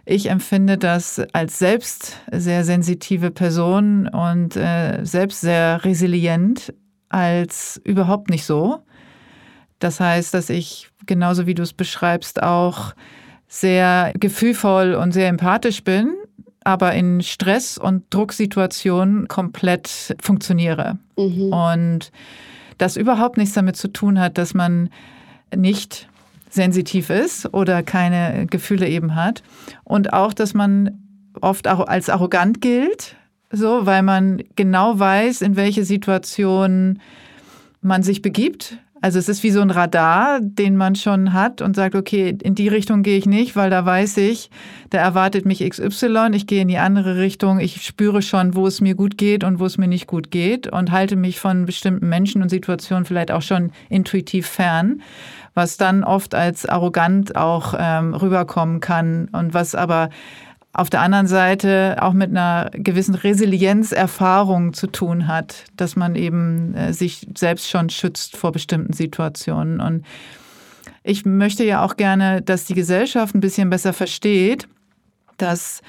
[0.05, 6.73] Ich empfinde das als selbst sehr sensitive Person und äh, selbst sehr resilient
[7.09, 8.83] als überhaupt nicht so.
[9.79, 12.93] Das heißt, dass ich genauso wie du es beschreibst auch
[13.47, 16.13] sehr gefühlvoll und sehr empathisch bin,
[16.63, 20.97] aber in Stress- und Drucksituationen komplett funktioniere.
[21.17, 21.53] Mhm.
[21.53, 22.11] Und
[22.77, 24.89] das überhaupt nichts damit zu tun hat, dass man
[25.55, 26.09] nicht
[26.49, 29.43] sensitiv ist oder keine Gefühle eben hat.
[29.83, 30.99] Und auch, dass man
[31.41, 33.15] oft auch als arrogant gilt,
[33.51, 36.99] so, weil man genau weiß, in welche Situation
[37.81, 41.75] man sich begibt also es ist wie so ein Radar, den man schon hat und
[41.75, 44.49] sagt, okay, in die Richtung gehe ich nicht, weil da weiß ich,
[44.89, 48.81] da erwartet mich XY, ich gehe in die andere Richtung, ich spüre schon, wo es
[48.81, 52.09] mir gut geht und wo es mir nicht gut geht und halte mich von bestimmten
[52.09, 55.01] Menschen und Situationen vielleicht auch schon intuitiv fern,
[55.53, 60.09] was dann oft als arrogant auch ähm, rüberkommen kann und was aber
[60.77, 66.75] auf der anderen Seite auch mit einer gewissen Resilienzerfahrung zu tun hat, dass man eben
[66.75, 69.81] äh, sich selbst schon schützt vor bestimmten Situationen.
[69.81, 70.05] Und
[71.03, 74.67] ich möchte ja auch gerne, dass die Gesellschaft ein bisschen besser versteht,
[75.37, 75.81] dass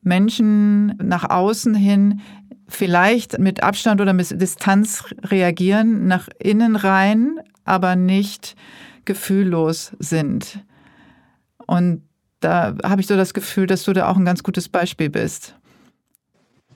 [0.00, 2.20] Menschen nach außen hin
[2.68, 8.54] vielleicht mit Abstand oder mit Distanz reagieren, nach innen rein, aber nicht
[9.04, 10.60] gefühllos sind.
[11.66, 12.02] Und
[12.40, 15.54] da habe ich so das Gefühl, dass du da auch ein ganz gutes Beispiel bist.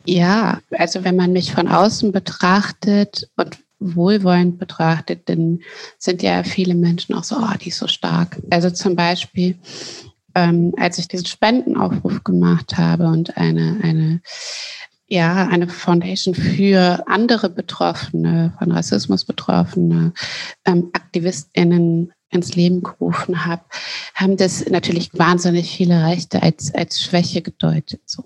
[0.07, 5.61] Ja, also wenn man mich von außen betrachtet und wohlwollend betrachtet, dann
[5.99, 8.41] sind ja viele Menschen auch so, oh, die ist so stark.
[8.51, 9.59] Also zum Beispiel,
[10.35, 14.21] ähm, als ich diesen Spendenaufruf gemacht habe und eine, eine,
[15.07, 20.13] ja, eine Foundation für andere Betroffene, von Rassismus Betroffene,
[20.67, 23.63] ähm, AktivistInnen ins Leben gerufen habe,
[24.15, 28.25] haben das natürlich wahnsinnig viele Rechte als, als Schwäche gedeutet, so,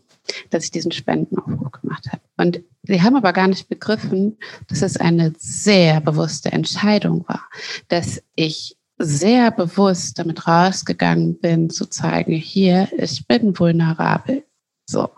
[0.50, 2.22] dass ich diesen Spendenaufruf gemacht habe.
[2.36, 7.44] Und sie haben aber gar nicht begriffen, dass es eine sehr bewusste Entscheidung war,
[7.88, 14.44] dass ich sehr bewusst damit rausgegangen bin, zu zeigen, hier, ich bin vulnerabel,
[14.90, 15.11] so,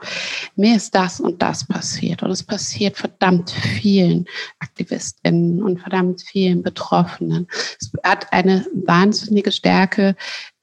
[0.57, 4.27] mir ist das und das passiert und es passiert verdammt vielen
[4.59, 7.47] AktivistInnen und verdammt vielen Betroffenen.
[7.81, 10.17] Es hat eine wahnsinnige Stärke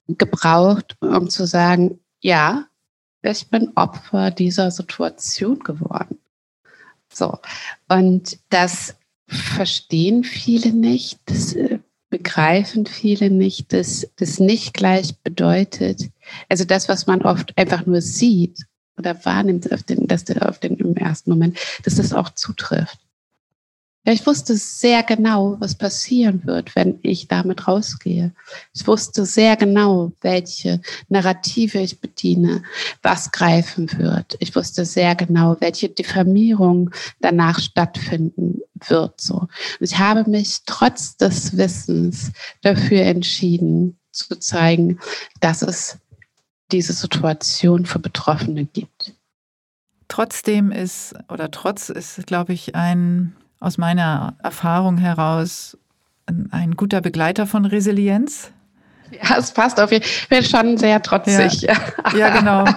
[0.10, 2.66] gebraucht, um zu sagen, ja,
[3.22, 6.20] ich bin Opfer dieser Situation geworden.
[7.14, 7.40] So,
[7.88, 16.10] und das verstehen viele nicht, das äh, begreifen viele nicht, dass das nicht gleich bedeutet,
[16.50, 18.66] also das, was man oft einfach nur sieht,
[18.98, 23.00] oder wahrnimmt, auf den, dass der auf den im ersten Moment, dass das auch zutrifft.
[24.08, 28.32] Ja, ich wusste sehr genau, was passieren wird, wenn ich damit rausgehe.
[28.74, 30.80] Ich wusste sehr genau, welche
[31.10, 32.64] Narrative ich bediene,
[33.02, 34.38] was greifen wird.
[34.40, 39.20] Ich wusste sehr genau, welche Diffamierung danach stattfinden wird.
[39.20, 39.40] So.
[39.40, 39.50] Und
[39.82, 42.32] ich habe mich trotz des Wissens
[42.62, 45.00] dafür entschieden, zu zeigen,
[45.42, 45.98] dass es
[46.72, 49.14] diese Situation für Betroffene gibt.
[50.08, 55.78] Trotzdem ist, oder trotz ist, glaube ich, ein aus meiner Erfahrung heraus
[56.52, 58.52] ein guter Begleiter von Resilienz.
[59.12, 60.12] Ja, es passt auf jeden Fall.
[60.22, 61.62] Ich bin schon sehr trotzig.
[61.62, 61.76] Ja,
[62.16, 62.66] ja genau.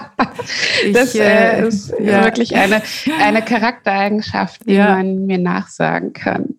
[0.83, 2.23] Ich, das äh, äh, ist ja.
[2.23, 2.81] wirklich eine,
[3.21, 4.95] eine Charaktereigenschaft, die ja.
[4.95, 6.55] man mir nachsagen kann.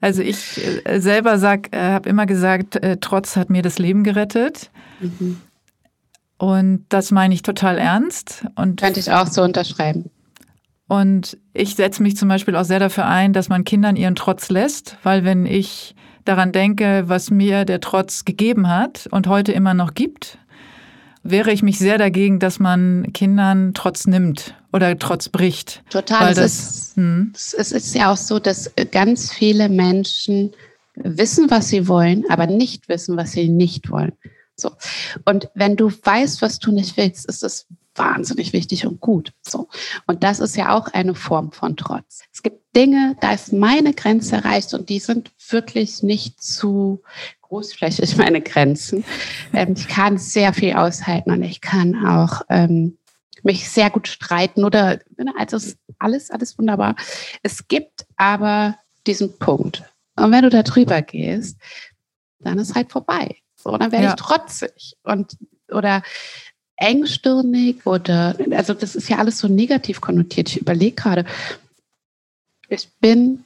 [0.00, 4.70] Also ich äh, selber sag, äh, habe immer gesagt, Trotz hat mir das Leben gerettet.
[5.00, 5.40] Mhm.
[6.42, 8.44] Und das meine ich total ernst.
[8.56, 10.10] Und Könnte ich auch so unterschreiben.
[10.88, 14.50] Und ich setze mich zum Beispiel auch sehr dafür ein, dass man Kindern ihren Trotz
[14.50, 19.72] lässt, weil wenn ich daran denke, was mir der Trotz gegeben hat und heute immer
[19.72, 20.38] noch gibt,
[21.22, 25.84] wäre ich mich sehr dagegen, dass man Kindern Trotz nimmt oder Trotz bricht.
[25.90, 26.34] Total.
[26.34, 27.32] Das, ist, hm.
[27.34, 30.50] es ist ja auch so, dass ganz viele Menschen
[30.96, 34.14] wissen, was sie wollen, aber nicht wissen, was sie nicht wollen.
[34.56, 34.72] So.
[35.24, 39.32] Und wenn du weißt, was du nicht willst, ist es wahnsinnig wichtig und gut.
[39.42, 39.68] So.
[40.06, 42.22] Und das ist ja auch eine Form von Trotz.
[42.32, 47.02] Es gibt Dinge, da ist meine Grenze erreicht und die sind wirklich nicht zu
[47.42, 49.04] großflächig, meine Grenzen.
[49.52, 52.96] Ähm, ich kann sehr viel aushalten und ich kann auch ähm,
[53.42, 55.58] mich sehr gut streiten oder, ne, also
[55.98, 56.96] alles, alles wunderbar.
[57.42, 59.82] Es gibt aber diesen Punkt.
[60.16, 61.58] Und wenn du da drüber gehst,
[62.38, 63.36] dann ist halt vorbei.
[63.62, 64.10] So, dann werde ja.
[64.10, 65.36] ich trotzig und
[65.70, 66.02] oder
[66.76, 70.50] engstirnig oder, also das ist ja alles so negativ konnotiert.
[70.50, 71.24] Ich überlege gerade,
[72.68, 73.44] ich bin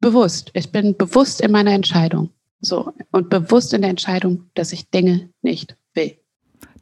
[0.00, 2.30] bewusst, ich bin bewusst in meiner Entscheidung.
[2.60, 6.16] So, und bewusst in der Entscheidung, dass ich Dinge nicht will.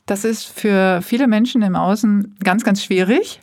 [0.04, 3.40] Das ist für viele Menschen im Außen ganz, ganz schwierig.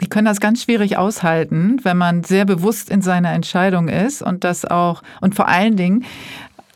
[0.00, 4.44] Die können das ganz schwierig aushalten, wenn man sehr bewusst in seiner Entscheidung ist und
[4.44, 6.06] das auch und vor allen Dingen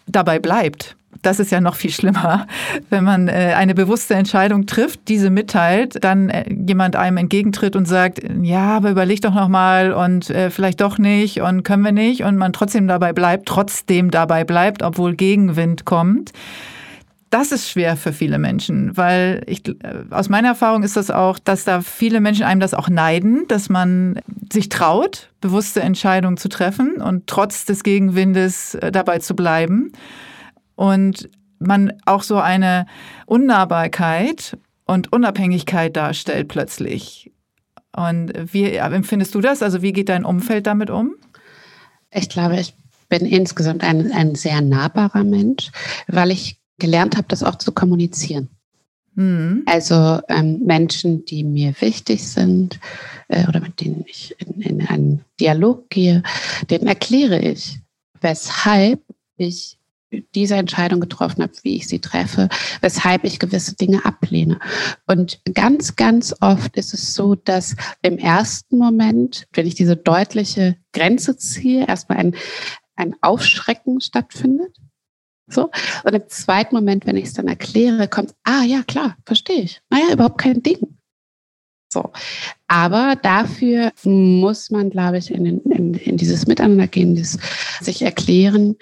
[0.06, 2.46] dabei bleibt das ist ja noch viel schlimmer,
[2.90, 7.86] wenn man äh, eine bewusste Entscheidung trifft, diese mitteilt, dann äh, jemand einem entgegentritt und
[7.86, 11.92] sagt, ja, aber überleg doch noch mal und äh, vielleicht doch nicht und können wir
[11.92, 16.32] nicht und man trotzdem dabei bleibt, trotzdem dabei bleibt, obwohl Gegenwind kommt.
[17.30, 19.62] Das ist schwer für viele Menschen, weil ich,
[20.10, 23.68] aus meiner Erfahrung ist das auch, dass da viele Menschen einem das auch neiden, dass
[23.68, 24.20] man
[24.52, 29.90] sich traut, bewusste Entscheidungen zu treffen und trotz des Gegenwindes dabei zu bleiben
[30.74, 32.86] und man auch so eine
[33.26, 37.32] Unnahbarkeit und Unabhängigkeit darstellt plötzlich.
[37.96, 39.62] Und wie empfindest du das?
[39.62, 41.14] Also wie geht dein Umfeld damit um?
[42.10, 42.74] Ich glaube, ich
[43.08, 45.70] bin insgesamt ein, ein sehr nahbarer Mensch,
[46.08, 48.48] weil ich gelernt habe, das auch zu kommunizieren.
[49.14, 49.62] Mhm.
[49.66, 52.80] Also ähm, Menschen, die mir wichtig sind
[53.28, 56.22] äh, oder mit denen ich in, in einen Dialog gehe,
[56.68, 57.78] denen erkläre ich,
[58.20, 59.00] weshalb
[59.36, 59.78] ich
[60.34, 62.48] diese Entscheidung getroffen habe, wie ich sie treffe,
[62.80, 64.58] weshalb ich gewisse Dinge ablehne.
[65.06, 70.76] Und ganz, ganz oft ist es so, dass im ersten Moment, wenn ich diese deutliche
[70.92, 72.36] Grenze ziehe, erstmal ein,
[72.96, 74.76] ein Aufschrecken stattfindet.
[75.46, 75.70] So.
[76.04, 79.82] Und im zweiten Moment, wenn ich es dann erkläre, kommt, ah ja, klar, verstehe ich.
[79.90, 80.96] Naja, überhaupt kein Ding.
[81.94, 82.10] So.
[82.66, 87.38] Aber dafür muss man, glaube ich, in, in, in dieses Miteinander gehen, dieses
[87.80, 88.76] sich erklären,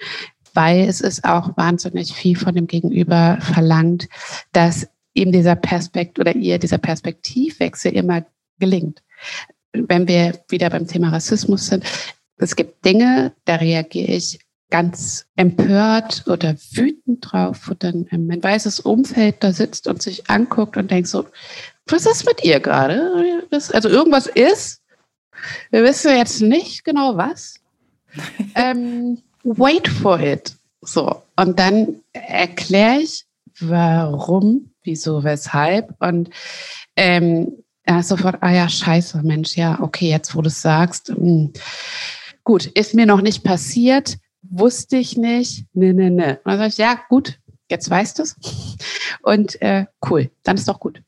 [0.53, 4.07] weil es ist auch wahnsinnig viel von dem Gegenüber verlangt,
[4.51, 8.25] dass ihm dieser Perspekt oder ihr dieser Perspektivwechsel immer
[8.59, 9.03] gelingt.
[9.73, 11.85] Wenn wir wieder beim Thema Rassismus sind,
[12.37, 14.39] es gibt Dinge, da reagiere ich
[14.69, 20.77] ganz empört oder wütend drauf, wo dann mein weißes Umfeld da sitzt und sich anguckt
[20.77, 21.25] und denkt so,
[21.85, 23.47] was ist mit ihr gerade?
[23.51, 24.81] Also irgendwas ist,
[25.69, 27.59] wir wissen jetzt nicht genau was.
[28.55, 30.55] ähm, wait for it.
[30.81, 33.25] So, und dann erkläre ich,
[33.59, 35.93] warum, wieso, weshalb.
[35.99, 36.29] Und
[36.95, 41.09] ähm, er sofort, ah ja, scheiße, Mensch, ja, okay, jetzt wo du es sagst.
[41.09, 41.15] Mh.
[41.17, 41.53] Hm.
[42.43, 46.39] Gut, ist mir noch nicht passiert, wusste ich nicht, ne, ne, ne.
[46.43, 47.39] Und dann sage ich, ja, gut,
[47.69, 48.35] jetzt weißt du es.
[49.21, 51.01] Und äh, cool, dann ist doch gut.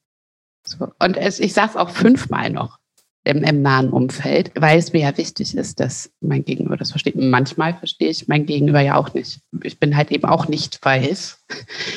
[0.65, 0.87] So.
[0.99, 2.79] Und es, ich sage es auch fünfmal noch
[3.25, 7.15] im, im nahen Umfeld, weil es mir ja wichtig ist, dass mein Gegenüber das versteht.
[7.15, 9.41] Manchmal verstehe ich mein Gegenüber ja auch nicht.
[9.63, 11.39] Ich bin halt eben auch nicht weiß.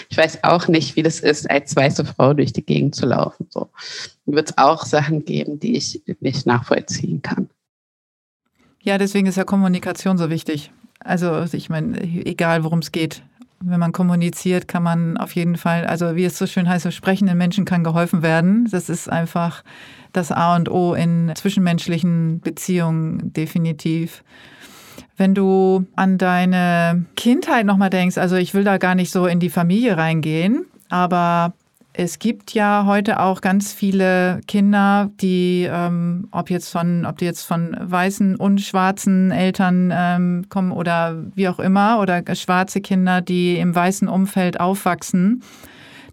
[0.08, 3.46] Ich weiß auch nicht, wie das ist, als weiße Frau durch die Gegend zu laufen.
[3.50, 3.68] So
[4.24, 7.50] wird es auch Sachen geben, die ich nicht nachvollziehen kann.
[8.82, 10.72] Ja, deswegen ist ja Kommunikation so wichtig.
[10.98, 13.22] Also ich meine, egal worum es geht,
[13.60, 16.90] wenn man kommuniziert, kann man auf jeden Fall, also wie es so schön heißt, so
[16.90, 18.68] sprechenden Menschen kann geholfen werden.
[18.70, 19.64] Das ist einfach
[20.12, 24.22] das A und O in zwischenmenschlichen Beziehungen definitiv.
[25.16, 29.40] Wenn du an deine Kindheit nochmal denkst, also ich will da gar nicht so in
[29.40, 31.54] die Familie reingehen, aber
[31.98, 37.24] es gibt ja heute auch ganz viele Kinder, die, ähm, ob jetzt von, ob die
[37.24, 43.20] jetzt von weißen und schwarzen Eltern ähm, kommen oder wie auch immer, oder schwarze Kinder,
[43.20, 45.42] die im weißen Umfeld aufwachsen.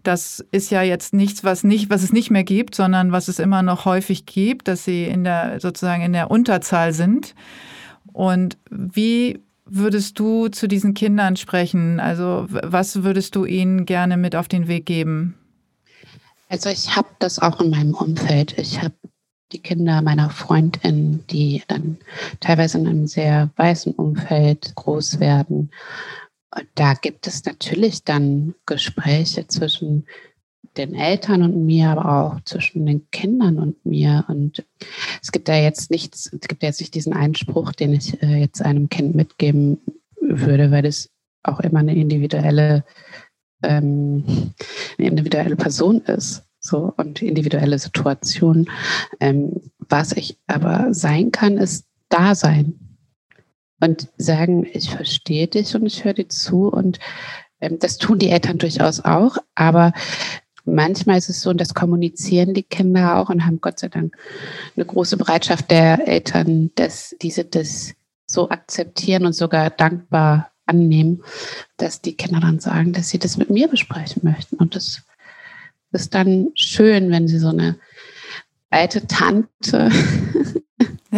[0.02, 3.38] Das ist ja jetzt nichts, was nicht, was es nicht mehr gibt, sondern was es
[3.38, 7.36] immer noch häufig gibt, dass sie in der sozusagen in der Unterzahl sind.
[8.12, 12.00] Und wie würdest du zu diesen Kindern sprechen?
[12.00, 15.36] Also was würdest du ihnen gerne mit auf den Weg geben?
[16.48, 18.56] Also ich habe das auch in meinem Umfeld.
[18.58, 18.94] Ich habe
[19.52, 21.98] die Kinder meiner Freundin, die dann
[22.40, 25.70] teilweise in einem sehr weißen Umfeld groß werden.
[26.54, 30.06] Und da gibt es natürlich dann Gespräche zwischen
[30.76, 34.24] den Eltern und mir, aber auch zwischen den Kindern und mir.
[34.28, 34.64] Und
[35.22, 38.62] es gibt ja jetzt nichts, es gibt jetzt nicht diesen Einspruch, den ich äh, jetzt
[38.62, 39.80] einem Kind mitgeben
[40.20, 41.10] würde, weil es
[41.42, 42.84] auch immer eine individuelle
[43.66, 44.52] ähm,
[44.98, 48.68] eine individuelle Person ist so und individuelle Situation.
[49.20, 52.78] Ähm, was ich aber sein kann, ist da sein
[53.80, 56.98] und sagen, ich verstehe dich und ich höre dir zu und
[57.60, 59.92] ähm, das tun die Eltern durchaus auch, aber
[60.64, 64.16] manchmal ist es so, und das kommunizieren die Kinder auch und haben Gott sei Dank
[64.74, 67.94] eine große Bereitschaft der Eltern, dass diese das
[68.26, 71.22] so akzeptieren und sogar dankbar annehmen,
[71.76, 74.56] dass die Kinder dann sagen, dass sie das mit mir besprechen möchten.
[74.56, 75.02] Und das
[75.92, 77.76] ist dann schön, wenn sie so eine
[78.70, 79.90] alte Tante.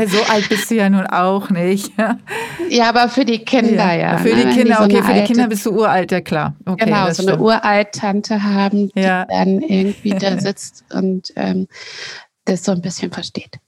[0.06, 1.92] So alt bist du ja nun auch nicht.
[2.70, 4.12] Ja, aber für die Kinder, ja.
[4.12, 4.18] ja.
[4.18, 4.44] Für ne?
[4.44, 6.54] die Kinder, die so okay, für die Kinder bist du uralt, ja klar.
[6.66, 9.24] Okay, genau, so eine Uralt-Tante haben, die ja.
[9.24, 11.66] dann irgendwie da sitzt und ähm,
[12.44, 13.58] das so ein bisschen versteht.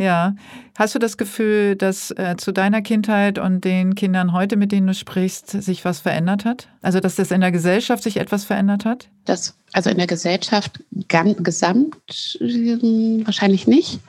[0.00, 0.34] Ja.
[0.78, 4.86] Hast du das Gefühl, dass äh, zu deiner Kindheit und den Kindern heute, mit denen
[4.86, 6.68] du sprichst, sich was verändert hat?
[6.80, 9.08] Also, dass das in der Gesellschaft sich etwas verändert hat?
[9.26, 14.00] Das, also in der Gesellschaft ganz, gesamt äh, wahrscheinlich nicht.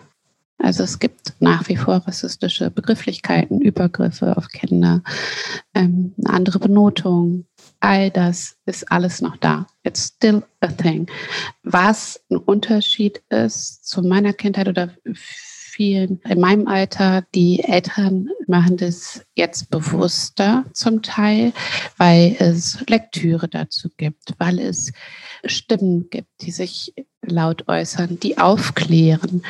[0.59, 5.01] Also es gibt nach wie vor rassistische Begrifflichkeiten, Übergriffe auf Kinder,
[5.73, 7.45] ähm, eine andere Benotung.
[7.79, 9.65] All das ist alles noch da.
[9.83, 11.07] It's still a thing.
[11.63, 14.91] Was ein Unterschied ist zu meiner Kindheit oder
[15.81, 21.53] vielen in meinem Alter, die Eltern machen das jetzt bewusster zum Teil,
[21.97, 24.91] weil es Lektüre dazu gibt, weil es
[25.43, 29.41] Stimmen gibt, die sich laut äußern, die aufklären.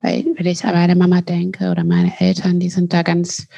[0.00, 3.48] Weil, wenn ich an meine Mama denke oder meine Eltern, die sind da ganz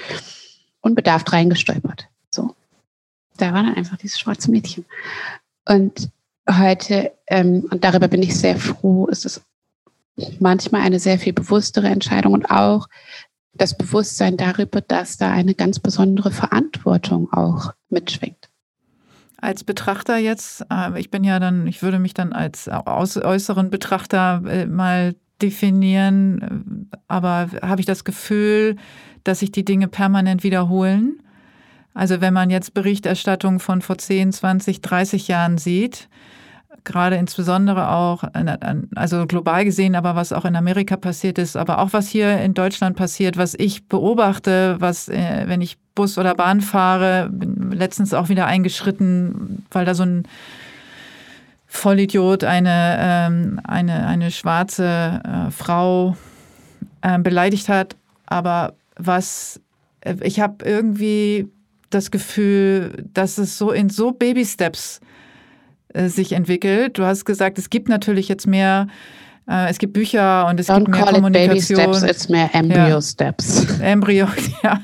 [0.81, 2.09] unbedarft reingestolpert.
[2.31, 2.55] So.
[3.37, 4.87] Da war dann einfach dieses schwarze Mädchen.
[5.68, 6.09] Und
[6.51, 9.43] heute, ähm, und darüber bin ich sehr froh, ist es
[10.41, 12.89] manchmal eine sehr viel bewusstere Entscheidung und auch
[13.55, 18.51] das Bewusstsein darüber, dass da eine ganz besondere Verantwortung auch mitschwingt.
[19.39, 24.43] Als Betrachter jetzt, äh, ich bin ja dann, ich würde mich dann als äußeren Betrachter
[24.47, 28.77] äh, mal definieren, aber habe ich das Gefühl,
[29.25, 31.23] dass sich die Dinge permanent wiederholen?
[31.93, 36.09] Also wenn man jetzt Berichterstattung von vor 10, 20, 30 Jahren sieht,
[36.87, 38.24] gerade insbesondere auch,
[38.95, 42.55] also global gesehen, aber was auch in Amerika passiert ist, aber auch was hier in
[42.55, 48.14] Deutschland passiert, was ich beobachte, was, äh, wenn ich Bus oder Bahn fahre, bin letztens
[48.14, 50.22] auch wieder eingeschritten, weil da so ein
[51.66, 56.16] Vollidiot eine, ähm, eine, eine schwarze äh, Frau
[57.03, 57.97] äh, beleidigt hat.
[58.26, 59.61] Aber was,
[60.22, 61.49] ich habe irgendwie
[61.91, 65.05] das Gefühl, dass es so in so Baby-Steps äh,
[66.09, 66.99] sich entwickelt.
[66.99, 68.87] Du hast gesagt, es gibt natürlich jetzt mehr
[69.49, 71.79] äh, es gibt Bücher und es Don't gibt mehr Kommunikation.
[71.79, 73.03] Baby steps, it's mehr Embryo ja.
[73.03, 73.67] Steps.
[73.81, 74.27] Embryo,
[74.63, 74.81] ja.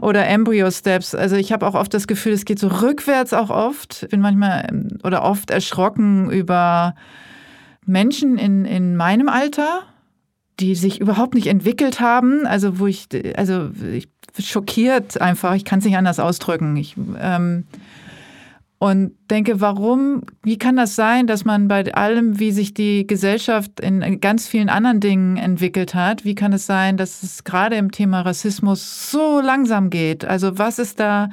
[0.00, 1.14] Oder Embryo Steps.
[1.14, 4.04] Also ich habe auch oft das Gefühl, es geht so rückwärts auch oft.
[4.04, 6.94] Ich bin manchmal ähm, oder oft erschrocken über
[7.86, 9.82] Menschen in, in meinem Alter,
[10.60, 12.46] die sich überhaupt nicht entwickelt haben.
[12.46, 14.08] Also wo ich, also ich
[14.38, 16.76] schockiert einfach, ich kann es nicht anders ausdrücken.
[16.76, 17.64] Ich, ähm,
[18.78, 23.80] und denke, warum, wie kann das sein, dass man bei allem, wie sich die Gesellschaft
[23.80, 27.92] in ganz vielen anderen Dingen entwickelt hat, wie kann es sein, dass es gerade im
[27.92, 30.24] Thema Rassismus so langsam geht?
[30.24, 31.30] Also was ist da,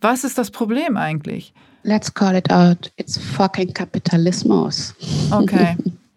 [0.00, 1.52] was ist das Problem eigentlich?
[1.84, 2.90] Let's call it out.
[2.96, 4.92] It's fucking Kapitalismus.
[5.30, 5.76] Okay.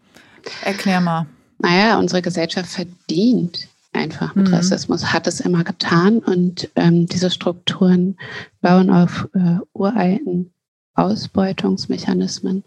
[0.65, 1.27] Erklär mal.
[1.59, 4.53] Naja, unsere Gesellschaft verdient einfach mit mhm.
[4.53, 6.19] Rassismus, hat es immer getan.
[6.19, 8.17] Und ähm, diese Strukturen
[8.61, 10.53] bauen auf äh, uralten
[10.95, 12.63] Ausbeutungsmechanismen.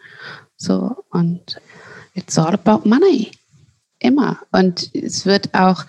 [0.57, 1.61] So, und
[2.15, 3.31] it's all about money.
[3.99, 4.39] Immer.
[4.51, 5.85] Und es wird auch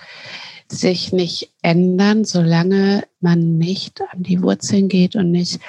[0.67, 5.59] sich nicht ändern, solange man nicht an die Wurzeln geht und nicht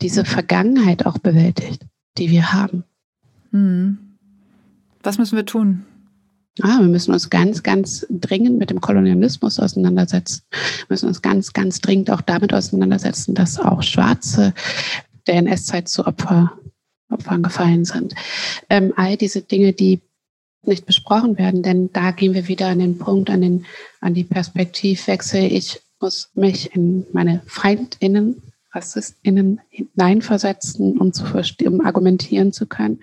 [0.00, 1.84] diese Vergangenheit auch bewältigt,
[2.18, 2.84] die wir haben.
[3.50, 3.98] Hm.
[5.02, 5.86] Was müssen wir tun?
[6.62, 10.42] Ah, wir müssen uns ganz, ganz dringend mit dem Kolonialismus auseinandersetzen.
[10.50, 14.54] Wir müssen uns ganz, ganz dringend auch damit auseinandersetzen, dass auch Schwarze
[15.26, 16.52] der NS-Zeit zu Opfer,
[17.10, 18.14] Opfern gefallen sind.
[18.68, 20.00] Ähm, all diese Dinge, die
[20.62, 23.66] nicht besprochen werden, denn da gehen wir wieder an den Punkt, an, den,
[24.00, 25.44] an die Perspektivwechsel.
[25.52, 28.42] Ich muss mich in meine FeindInnen,
[28.72, 31.24] RassistInnen hineinversetzen, um zu
[31.66, 33.00] um argumentieren zu können.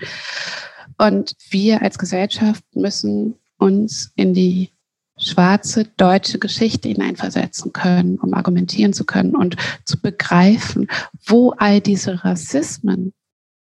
[0.97, 4.71] Und wir als Gesellschaft müssen uns in die
[5.17, 10.87] schwarze deutsche Geschichte hineinversetzen können, um argumentieren zu können und zu begreifen,
[11.25, 13.13] wo all diese Rassismen,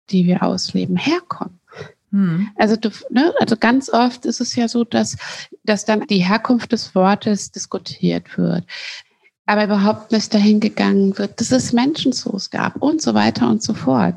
[0.10, 1.60] die wir ausleben, herkommen.
[2.12, 2.50] Hm.
[2.56, 2.78] Also,
[3.10, 5.18] ne, also ganz oft ist es ja so, dass,
[5.64, 8.66] dass dann die Herkunft des Wortes diskutiert wird,
[9.46, 13.74] aber überhaupt nicht dahin gegangen wird, dass es Menschenzoos gab und so weiter und so
[13.74, 14.16] fort.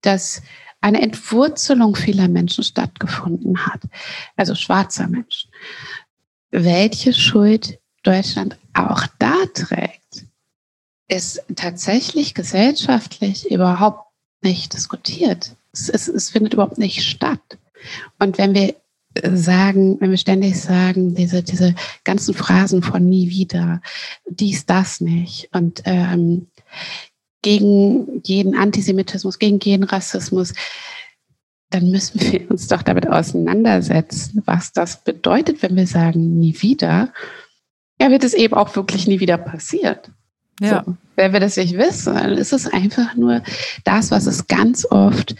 [0.00, 0.42] Dass
[0.84, 3.80] eine Entwurzelung vieler Menschen stattgefunden hat,
[4.36, 5.50] also schwarzer Menschen.
[6.50, 10.26] Welche Schuld Deutschland auch da trägt,
[11.08, 14.06] ist tatsächlich gesellschaftlich überhaupt
[14.42, 17.58] nicht diskutiert es, es, es findet überhaupt nicht statt.
[18.18, 18.74] Und wenn wir
[19.32, 23.80] sagen, wenn wir ständig sagen, diese, diese ganzen Phrasen von nie wieder,
[24.28, 26.48] dies, das nicht und ähm,
[27.44, 30.54] gegen jeden Antisemitismus, gegen jeden Rassismus,
[31.68, 37.12] dann müssen wir uns doch damit auseinandersetzen, was das bedeutet, wenn wir sagen nie wieder.
[38.00, 40.10] Ja, wird es eben auch wirklich nie wieder passiert.
[40.58, 40.84] Ja.
[40.86, 43.42] So, wenn wir das nicht wissen, dann ist es einfach nur
[43.84, 45.34] das, was es ganz oft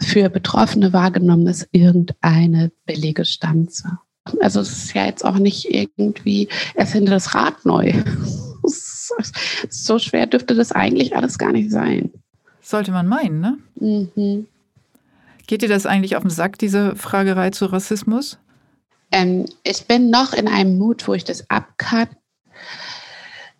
[0.00, 3.98] für Betroffene wahrgenommen ist, irgendeine billige Stanze.
[4.40, 7.94] Also es ist ja jetzt auch nicht irgendwie, erfinde das Rad neu.
[9.68, 12.10] so schwer dürfte das eigentlich alles gar nicht sein.
[12.60, 13.58] Sollte man meinen, ne?
[13.76, 14.46] Mhm.
[15.46, 18.38] Geht dir das eigentlich auf den Sack, diese Fragerei zu Rassismus?
[19.10, 22.08] Ähm, ich bin noch in einem Mut, wo ich das ab kann.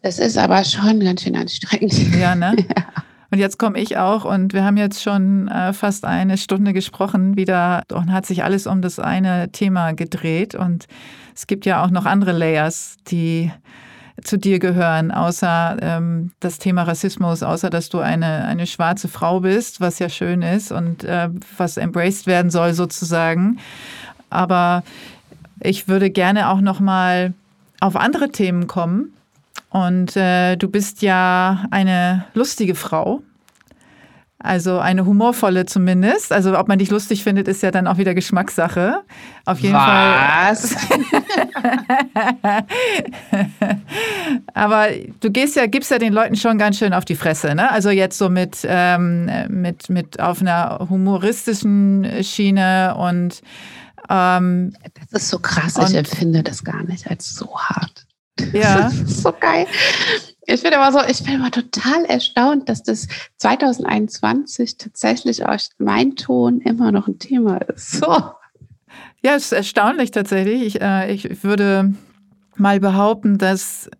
[0.02, 2.14] Das ist aber schon ganz schön anstrengend.
[2.14, 2.56] Ja, ne?
[2.58, 2.84] Ja.
[3.30, 7.36] Und jetzt komme ich auch und wir haben jetzt schon äh, fast eine Stunde gesprochen
[7.36, 10.54] wieder und hat sich alles um das eine Thema gedreht.
[10.54, 10.86] Und
[11.34, 13.52] es gibt ja auch noch andere Layers, die
[14.22, 19.40] zu dir gehören, außer ähm, das Thema Rassismus, außer dass du eine, eine schwarze Frau
[19.40, 23.58] bist, was ja schön ist und äh, was embraced werden soll sozusagen.
[24.30, 24.82] Aber
[25.60, 27.34] ich würde gerne auch noch mal
[27.80, 29.12] auf andere Themen kommen
[29.70, 33.22] und äh, du bist ja eine lustige Frau.
[34.40, 36.32] Also eine humorvolle zumindest.
[36.32, 39.00] Also ob man dich lustig findet, ist ja dann auch wieder Geschmackssache.
[39.44, 40.74] Auf jeden Was?
[40.74, 40.98] Fall.
[44.54, 44.86] Aber
[45.18, 47.68] du gehst ja, gibst ja den Leuten schon ganz schön auf die Fresse, ne?
[47.72, 53.42] Also jetzt so mit, ähm, mit, mit auf einer humoristischen Schiene und
[54.08, 54.72] ähm,
[55.10, 58.06] das ist so krass, ich empfinde das gar nicht als so hart.
[58.52, 58.76] Ja.
[58.88, 59.66] Das ist so geil.
[60.50, 66.16] Ich bin immer so, ich bin immer total erstaunt, dass das 2021 tatsächlich auch mein
[66.16, 67.90] Ton immer noch ein Thema ist.
[67.90, 68.06] So.
[69.22, 70.62] Ja, es ist erstaunlich tatsächlich.
[70.62, 71.92] Ich, äh, ich würde
[72.56, 73.90] mal behaupten, dass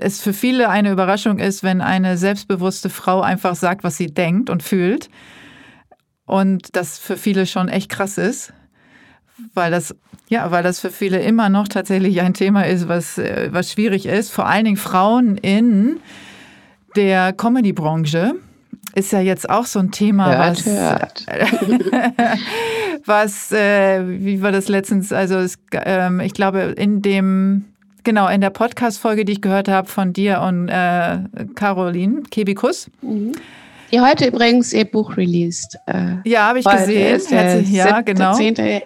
[0.00, 4.48] es für viele eine Überraschung ist, wenn eine selbstbewusste Frau einfach sagt, was sie denkt
[4.48, 5.10] und fühlt.
[6.24, 8.54] Und das für viele schon echt krass ist
[9.54, 9.94] weil das
[10.28, 14.06] ja, weil das für viele immer noch tatsächlich ein Thema ist, was, äh, was schwierig
[14.06, 14.30] ist.
[14.30, 16.00] Vor allen Dingen Frauen in
[16.96, 18.36] der Comedy-Branche
[18.94, 21.26] ist ja jetzt auch so ein Thema, hört, was, hört.
[23.04, 25.12] was äh, wie war das letztens?
[25.12, 27.66] Also es, ähm, ich glaube in dem
[28.04, 31.18] Genau, in der Podcast-Folge, die ich gehört habe von dir und äh,
[31.54, 33.32] Caroline Kebikus, mhm.
[33.92, 35.78] Die heute übrigens ihr Buch released.
[35.86, 37.20] Äh, ja, habe ich gesehen.
[37.28, 38.38] Herzlich, ja, genau.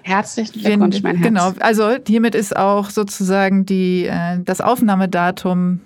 [0.03, 1.29] Herzlichen Glückwunsch, mein Herz.
[1.29, 5.81] Genau, also hiermit ist auch sozusagen die, äh, das Aufnahmedatum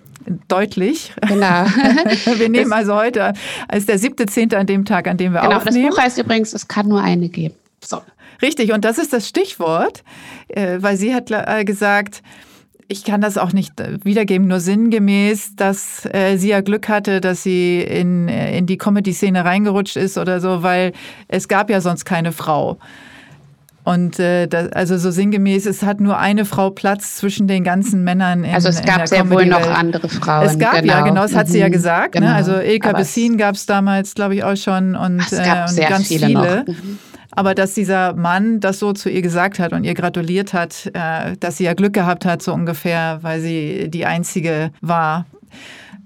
[0.49, 1.12] deutlich.
[1.29, 1.64] Genau.
[2.37, 3.35] wir nehmen also heute
[3.68, 5.89] als der siebte Zehnte an dem Tag, an dem wir genau, aufnehmen.
[5.89, 7.55] Das Buch heißt übrigens, es kann nur eine geben.
[7.85, 8.01] So.
[8.41, 10.03] Richtig, und das ist das Stichwort,
[10.49, 11.31] äh, weil sie hat
[11.66, 12.23] gesagt,
[12.91, 17.20] ich kann das auch nicht äh, wiedergeben, nur sinngemäß, dass äh, sie ja Glück hatte,
[17.20, 20.93] dass sie in, äh, in die Comedy-Szene reingerutscht ist oder so, weil
[21.28, 22.78] es gab ja sonst keine Frau.
[23.84, 28.03] Und äh, das, also so sinngemäß, es hat nur eine Frau Platz zwischen den ganzen
[28.03, 28.43] Männern.
[28.43, 30.47] In, also es gab sehr wohl noch andere Frauen.
[30.47, 30.93] Es gab genau.
[30.93, 31.72] ja, genau, das hat sie ja mhm.
[31.72, 32.16] gesagt.
[32.16, 32.22] Ne?
[32.22, 32.32] Genau.
[32.32, 32.36] Ne?
[32.36, 35.88] Also Ilka Bessin gab es damals, glaube ich, auch schon und, es gab äh, und
[35.88, 36.26] ganz viele.
[36.26, 36.64] viele.
[36.66, 36.99] Mhm.
[37.33, 41.37] Aber dass dieser Mann das so zu ihr gesagt hat und ihr gratuliert hat, äh,
[41.39, 45.26] dass sie ja Glück gehabt hat, so ungefähr, weil sie die Einzige war.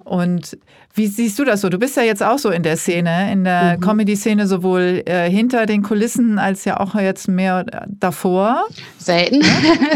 [0.04, 0.58] Und
[0.96, 1.68] wie siehst du das so?
[1.70, 3.80] Du bist ja jetzt auch so in der Szene, in der mhm.
[3.80, 8.64] Comedy-Szene, sowohl äh, hinter den Kulissen als ja auch jetzt mehr davor.
[8.98, 9.42] Selten.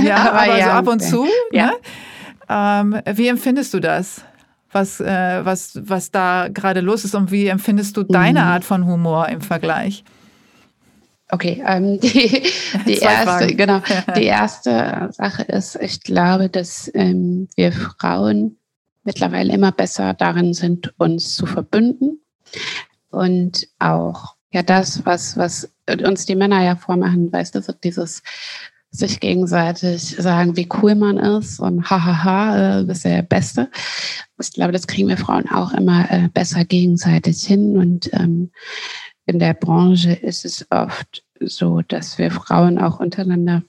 [0.03, 1.27] Ja, aber, aber ja, so ab und zu.
[1.53, 1.67] Ja.
[1.67, 1.73] Ne?
[2.49, 4.23] Ähm, wie empfindest du das?
[4.73, 8.47] Was, äh, was, was da gerade los ist und wie empfindest du deine mhm.
[8.47, 10.05] Art von Humor im Vergleich?
[11.31, 12.43] Okay, ähm, die,
[12.87, 13.83] die erste, genau,
[14.17, 18.57] die erste Sache ist, ich glaube, dass ähm, wir Frauen
[19.05, 22.21] mittlerweile immer besser darin sind, uns zu verbünden
[23.11, 25.71] und auch ja das, was, was
[26.05, 28.23] uns die Männer ja vormachen, weißt du, so dieses
[28.91, 33.71] sich gegenseitig sagen, wie cool man ist und hahaha, äh, bist der Beste.
[34.41, 38.51] Ich glaube, das kriegen wir Frauen auch immer äh, besser gegenseitig hin und ähm,
[39.29, 43.63] in der Branche ist es oft so, dass wir Frauen auch untereinander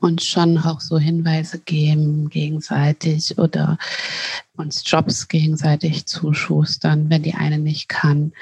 [0.00, 3.78] uns schon auch so Hinweise geben gegenseitig oder
[4.56, 8.32] uns Jobs gegenseitig zuschustern, wenn die eine nicht kann.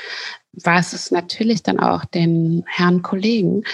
[0.52, 3.64] Was es natürlich dann auch den Herren Kollegen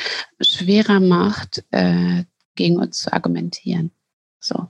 [0.40, 2.24] schwerer macht, äh,
[2.55, 3.90] gegen uns zu argumentieren.
[4.40, 4.68] So.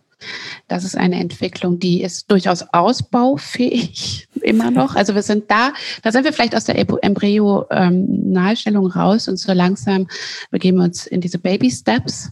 [0.68, 4.96] Das ist eine Entwicklung, die ist durchaus ausbaufähig immer noch.
[4.96, 10.08] Also wir sind da, da sind wir vielleicht aus der Embryo-Nahestellung raus und so langsam
[10.50, 12.30] begeben wir uns in diese Baby-Steps.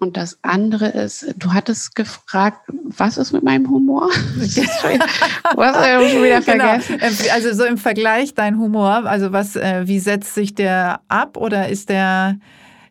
[0.00, 4.08] Und das andere ist, du hattest gefragt, was ist mit meinem Humor?
[4.08, 4.56] was
[5.76, 6.66] habe ich schon wieder genau.
[6.66, 6.98] vergessen?
[6.98, 7.32] Genau.
[7.32, 11.68] Also so im Vergleich dein Humor, also was, äh, wie setzt sich der ab oder
[11.68, 12.38] ist der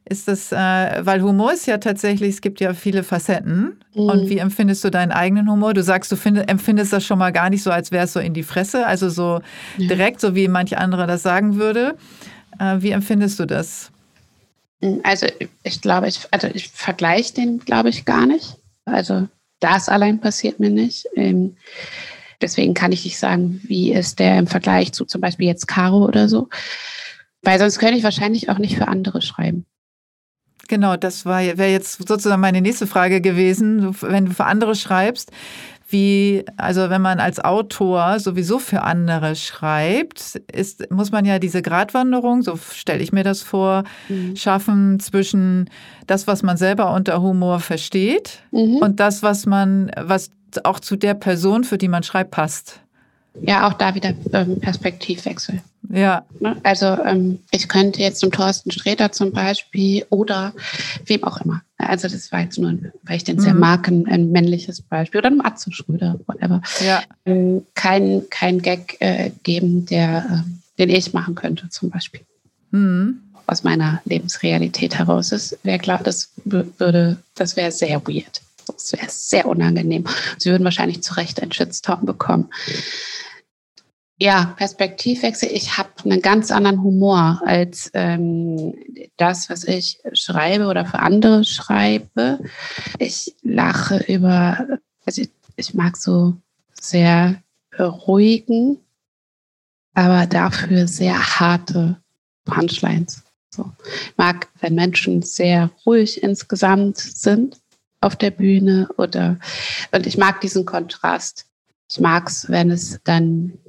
[0.10, 3.80] ist das, äh, weil Humor ist ja tatsächlich, es gibt ja viele Facetten.
[3.94, 4.02] Mhm.
[4.02, 5.74] Und wie empfindest du deinen eigenen Humor?
[5.74, 8.20] Du sagst, du find, empfindest das schon mal gar nicht so, als wäre es so
[8.20, 9.42] in die Fresse, also so
[9.78, 9.88] ja.
[9.88, 11.96] direkt, so wie manch andere das sagen würde.
[12.60, 13.92] Äh, wie empfindest du das?
[14.82, 15.28] Mhm, also
[15.64, 18.56] ich glaube, ich, also ich vergleiche den, glaube ich, gar nicht.
[18.86, 19.28] Also
[19.60, 21.08] das allein passiert mir nicht.
[21.16, 21.58] Ähm,
[22.42, 26.06] deswegen kann ich nicht sagen, wie ist der im Vergleich zu zum Beispiel jetzt Caro
[26.06, 26.50] oder so.
[27.42, 29.66] Weil sonst könnte ich wahrscheinlich auch nicht für andere schreiben.
[30.68, 33.96] Genau, das wäre jetzt sozusagen meine nächste Frage gewesen.
[34.02, 35.32] Wenn du für andere schreibst,
[35.90, 41.62] wie, also wenn man als Autor sowieso für andere schreibt, ist, muss man ja diese
[41.62, 44.36] Gratwanderung, so stelle ich mir das vor, mhm.
[44.36, 45.70] schaffen zwischen
[46.06, 48.78] das, was man selber unter Humor versteht mhm.
[48.78, 50.32] und das, was man, was
[50.64, 52.82] auch zu der Person, für die man schreibt, passt.
[53.42, 55.62] Ja, auch da wieder ähm, Perspektivwechsel.
[55.90, 56.26] Ja.
[56.40, 56.58] Ne?
[56.64, 60.54] Also ähm, ich könnte jetzt zum Thorsten Sträter zum Beispiel oder
[61.06, 61.62] wem auch immer.
[61.78, 62.74] Also das war jetzt nur,
[63.04, 63.60] weil ich den sehr mhm.
[63.60, 66.62] mag, ein, ein, männliches Beispiel oder einem Atze Schröder, whatever.
[66.86, 67.04] Ja.
[67.26, 72.22] Ähm, kein, kein Gag äh, geben, der, äh, den ich machen könnte zum Beispiel.
[72.72, 73.22] Mhm.
[73.46, 78.42] Aus meiner Lebensrealität heraus ist, wäre klar, das würde, das wäre sehr weird.
[78.66, 80.04] Das wäre sehr unangenehm.
[80.38, 82.50] Sie würden wahrscheinlich zu Recht einen Shitstorm bekommen.
[84.20, 85.50] Ja, Perspektivwechsel.
[85.52, 88.74] Ich habe einen ganz anderen Humor als ähm,
[89.18, 92.40] das, was ich schreibe oder für andere schreibe.
[92.98, 96.36] Ich lache über, also ich, ich mag so
[96.80, 97.44] sehr
[97.78, 98.80] ruhigen,
[99.94, 102.02] aber dafür sehr harte
[102.44, 103.22] Punchlines.
[103.54, 103.72] So.
[103.84, 107.60] Ich mag, wenn Menschen sehr ruhig insgesamt sind
[108.02, 109.38] auf der Bühne oder
[109.92, 111.46] und ich mag diesen Kontrast.
[111.90, 113.60] Ich mag es, wenn es dann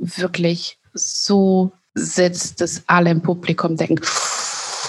[0.00, 4.00] wirklich so sitzt, dass alle im Publikum denken,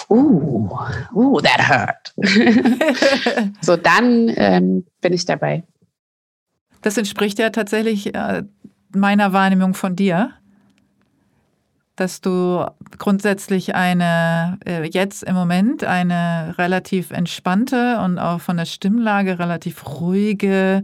[0.09, 0.69] uh,
[1.13, 2.13] uh, that hurt.
[3.61, 5.63] so, dann ähm, bin ich dabei.
[6.81, 8.43] Das entspricht ja tatsächlich äh,
[8.93, 10.31] meiner Wahrnehmung von dir,
[11.95, 12.65] dass du
[12.97, 19.85] grundsätzlich eine, äh, jetzt im Moment eine relativ entspannte und auch von der Stimmlage relativ
[19.99, 20.83] ruhige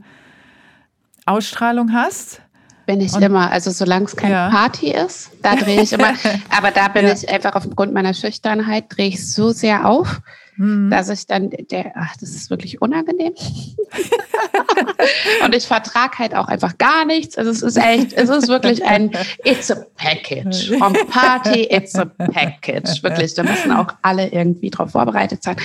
[1.26, 2.42] Ausstrahlung hast
[2.88, 3.52] bin ich und, immer.
[3.52, 4.50] Also solange es keine ja.
[4.50, 6.14] Party ist, da drehe ich immer.
[6.50, 7.14] aber da bin ja.
[7.14, 10.22] ich einfach aufgrund meiner Schüchternheit, drehe ich so sehr auf,
[10.58, 10.90] mhm.
[10.90, 13.34] dass ich dann, der, ach, das ist wirklich unangenehm.
[15.46, 17.38] und ich vertrage halt auch einfach gar nichts.
[17.38, 19.12] Also es ist echt, es ist wirklich ein
[19.44, 20.72] It's a Package.
[20.78, 23.02] Vom Party, it's a Package.
[23.04, 25.56] Wirklich, da müssen auch alle irgendwie drauf vorbereitet sein.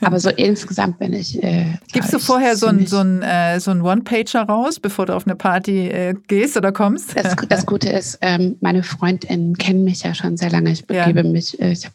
[0.00, 1.42] Aber so insgesamt bin ich.
[1.42, 5.14] Äh, Gibst du vorher so ein, so ein, äh, so ein One-Pager raus, bevor du
[5.14, 7.16] auf eine Party äh, gehst oder kommst?
[7.16, 10.70] Das, das Gute ist, ähm, meine Freundinnen kennen mich ja schon sehr lange.
[10.70, 11.28] Ich begebe ja.
[11.28, 11.92] mich, äh, ich hab,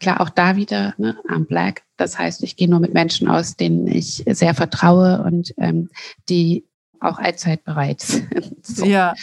[0.00, 3.56] klar, auch da wieder, ne, I'm black, Das heißt, ich gehe nur mit Menschen aus,
[3.56, 5.90] denen ich sehr vertraue und ähm,
[6.28, 6.64] die
[7.00, 8.66] auch allzeit bereit sind.
[8.66, 8.84] So.
[8.84, 9.14] Ja.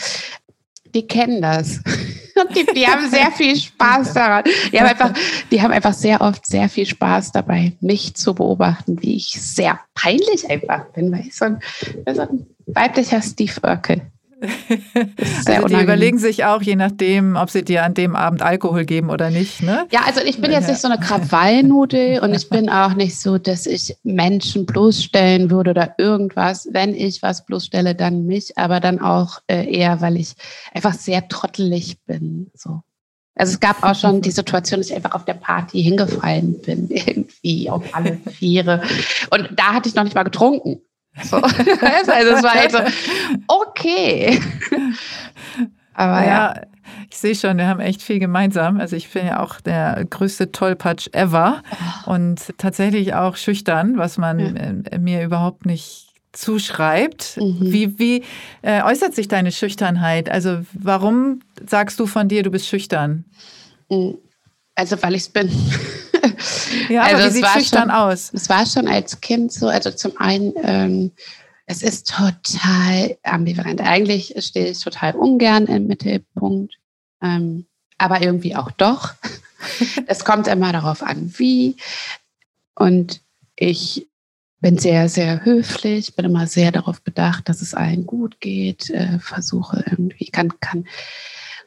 [0.94, 1.78] Die kennen das.
[1.78, 4.44] Und die, die haben sehr viel Spaß daran.
[4.72, 5.14] Die haben, einfach,
[5.52, 9.80] die haben einfach sehr oft sehr viel Spaß dabei, mich zu beobachten, wie ich sehr
[9.94, 11.60] peinlich einfach bin, weil ich so ein,
[12.14, 14.02] so ein weiblicher Steve Urkel.
[15.46, 19.10] Also die überlegen sich auch, je nachdem, ob sie dir an dem Abend Alkohol geben
[19.10, 19.62] oder nicht.
[19.62, 19.88] Ne?
[19.92, 23.38] Ja, also ich bin jetzt nicht so eine Krawallnudel und ich bin auch nicht so,
[23.38, 26.70] dass ich Menschen bloßstellen würde oder irgendwas.
[26.72, 30.34] Wenn ich was bloßstelle, dann mich, aber dann auch äh, eher, weil ich
[30.74, 32.50] einfach sehr trottelig bin.
[32.56, 32.82] So.
[33.36, 36.90] Also es gab auch schon die Situation, dass ich einfach auf der Party hingefallen bin,
[36.90, 38.82] irgendwie auf alle Viere.
[39.30, 40.82] Und da hatte ich noch nicht mal getrunken.
[41.24, 41.38] So.
[41.38, 42.80] also es war halt so,
[43.48, 44.40] okay.
[45.94, 46.56] Aber ja.
[46.56, 46.62] ja.
[47.10, 48.80] Ich sehe schon, wir haben echt viel gemeinsam.
[48.80, 51.62] Also ich bin ja auch der größte Tollpatsch ever
[52.06, 52.12] oh.
[52.12, 54.98] und tatsächlich auch schüchtern, was man ja.
[54.98, 57.38] Mir überhaupt nicht zuschreibt.
[57.38, 57.58] Mhm.
[57.60, 58.24] Wie, wie
[58.62, 60.30] äh, äußert sich deine Schüchternheit?
[60.30, 63.26] Also warum sagst du von dir, du bist schüchtern?
[63.90, 64.18] Mhm.
[64.76, 65.50] Also weil ich es bin.
[66.90, 68.32] Ja, also aber wie sieht schüchtern schon, aus?
[68.34, 71.12] Es war schon als Kind so, also zum einen, ähm,
[71.66, 73.82] es ist total ambivalent.
[73.82, 76.76] Eigentlich stehe ich total ungern im Mittelpunkt,
[77.22, 77.66] ähm,
[77.98, 79.14] aber irgendwie auch doch.
[80.08, 81.78] es kommt immer darauf an, wie.
[82.76, 83.22] Und
[83.56, 84.08] ich
[84.60, 89.20] bin sehr, sehr höflich, bin immer sehr darauf bedacht, dass es allen gut geht, äh,
[89.20, 90.86] versuche irgendwie, kann, kann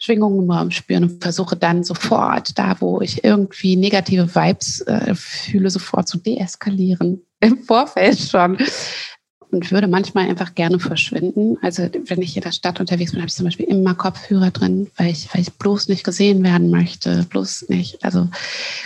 [0.04, 5.70] Schwingungen im spüren und versuche dann sofort, da wo ich irgendwie negative Vibes äh, fühle,
[5.70, 7.22] sofort zu deeskalieren.
[7.40, 8.58] Im Vorfeld schon.
[9.50, 11.56] Und würde manchmal einfach gerne verschwinden.
[11.62, 14.90] Also wenn ich in der Stadt unterwegs bin, habe ich zum Beispiel immer Kopfhörer drin,
[14.96, 17.24] weil ich, weil ich bloß nicht gesehen werden möchte.
[17.30, 18.04] Bloß nicht.
[18.04, 18.28] Also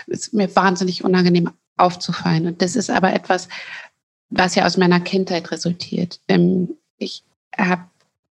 [0.07, 2.47] es ist mir wahnsinnig unangenehm aufzufallen.
[2.47, 3.49] Und das ist aber etwas,
[4.31, 6.21] was ja aus meiner Kindheit resultiert.
[6.29, 7.25] Ähm, ich
[7.57, 7.83] habe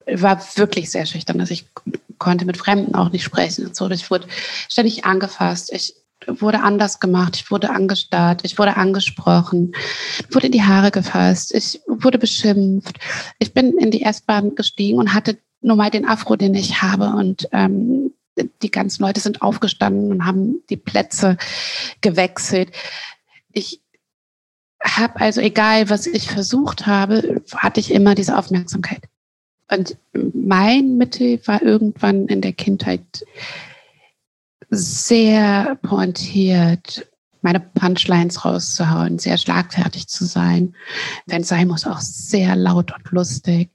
[0.07, 1.39] war wirklich sehr schüchtern.
[1.39, 1.65] Also ich
[2.17, 3.89] konnte mit Fremden auch nicht sprechen und so.
[3.89, 4.27] Ich wurde
[4.69, 5.71] ständig angefasst.
[5.73, 5.95] Ich
[6.27, 7.35] wurde anders gemacht.
[7.35, 8.41] Ich wurde angestarrt.
[8.43, 9.73] Ich wurde angesprochen.
[10.31, 11.53] wurde in die Haare gefasst.
[11.53, 12.97] Ich wurde beschimpft.
[13.39, 17.09] Ich bin in die S-Bahn gestiegen und hatte nur mal den Afro, den ich habe.
[17.09, 18.13] Und ähm,
[18.61, 21.37] die ganzen Leute sind aufgestanden und haben die Plätze
[22.01, 22.71] gewechselt.
[23.51, 23.81] Ich
[24.83, 29.01] habe also, egal was ich versucht habe, hatte ich immer diese Aufmerksamkeit.
[29.69, 33.25] Und mein Mittel war irgendwann in der Kindheit
[34.69, 37.07] sehr pointiert,
[37.41, 40.75] meine Punchlines rauszuhauen, sehr schlagfertig zu sein,
[41.25, 43.69] wenn es sein muss, auch sehr laut und lustig,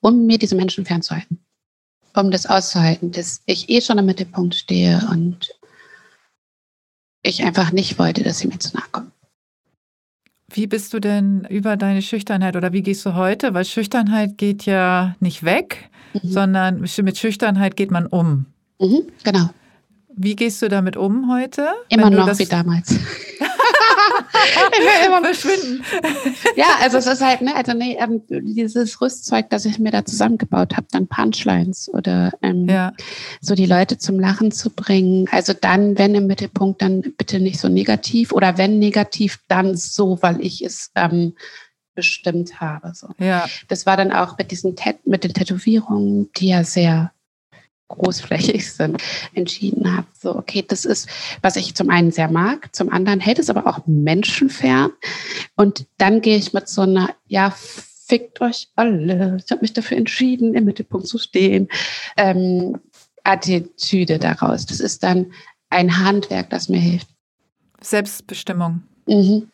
[0.00, 1.38] um mir diese Menschen fernzuhalten,
[2.14, 5.50] um das auszuhalten, dass ich eh schon im Mittelpunkt stehe und
[7.22, 9.13] ich einfach nicht wollte, dass sie mir zu nahe kommen.
[10.54, 13.54] Wie bist du denn über deine Schüchternheit oder wie gehst du heute?
[13.54, 16.28] Weil Schüchternheit geht ja nicht weg, mhm.
[16.28, 18.46] sondern mit Schüchternheit geht man um.
[18.78, 19.50] Mhm, genau.
[20.16, 21.68] Wie gehst du damit um heute?
[21.88, 22.94] Immer noch wie damals.
[25.06, 25.84] immer verschwinden.
[26.56, 30.04] ja, also es ist halt, ne, also nee, ähm, dieses Rüstzeug, das ich mir da
[30.04, 32.92] zusammengebaut habe, dann Punchlines oder ähm, ja.
[33.40, 35.26] so die Leute zum Lachen zu bringen.
[35.30, 40.18] Also dann, wenn im Mittelpunkt, dann bitte nicht so negativ oder wenn negativ, dann so,
[40.22, 41.34] weil ich es ähm,
[41.94, 42.92] bestimmt habe.
[42.94, 43.08] So.
[43.18, 43.46] Ja.
[43.68, 47.12] Das war dann auch mit diesen Tat mit den Tätowierungen, die ja sehr
[47.88, 49.02] großflächig sind,
[49.34, 51.08] entschieden habe, so, okay, das ist,
[51.42, 54.90] was ich zum einen sehr mag, zum anderen hält es aber auch menschenfern.
[55.56, 57.54] Und dann gehe ich mit so einer, ja,
[58.06, 61.68] fickt euch alle, ich habe mich dafür entschieden, im Mittelpunkt zu stehen,
[62.16, 62.78] ähm,
[63.22, 64.66] Attitüde daraus.
[64.66, 65.32] Das ist dann
[65.70, 67.08] ein Handwerk, das mir hilft.
[67.80, 68.82] Selbstbestimmung.
[69.06, 69.50] Mhm.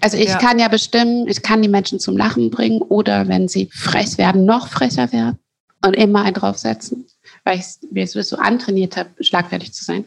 [0.00, 0.38] Also ich ja.
[0.38, 4.46] kann ja bestimmen, ich kann die Menschen zum Lachen bringen oder wenn sie frech werden,
[4.46, 5.38] noch frecher werden
[5.84, 7.06] und immer einen draufsetzen
[7.44, 10.04] weil ich mir so antrainiert habe, schlagfertig zu sein.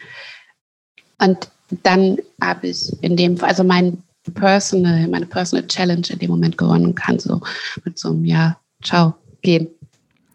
[1.19, 1.49] Und
[1.83, 4.03] dann habe ich in dem also mein
[4.33, 7.41] Personal, meine Personal Challenge in dem Moment gewonnen und kann so
[7.83, 9.67] mit so einem Ja, ciao, gehen.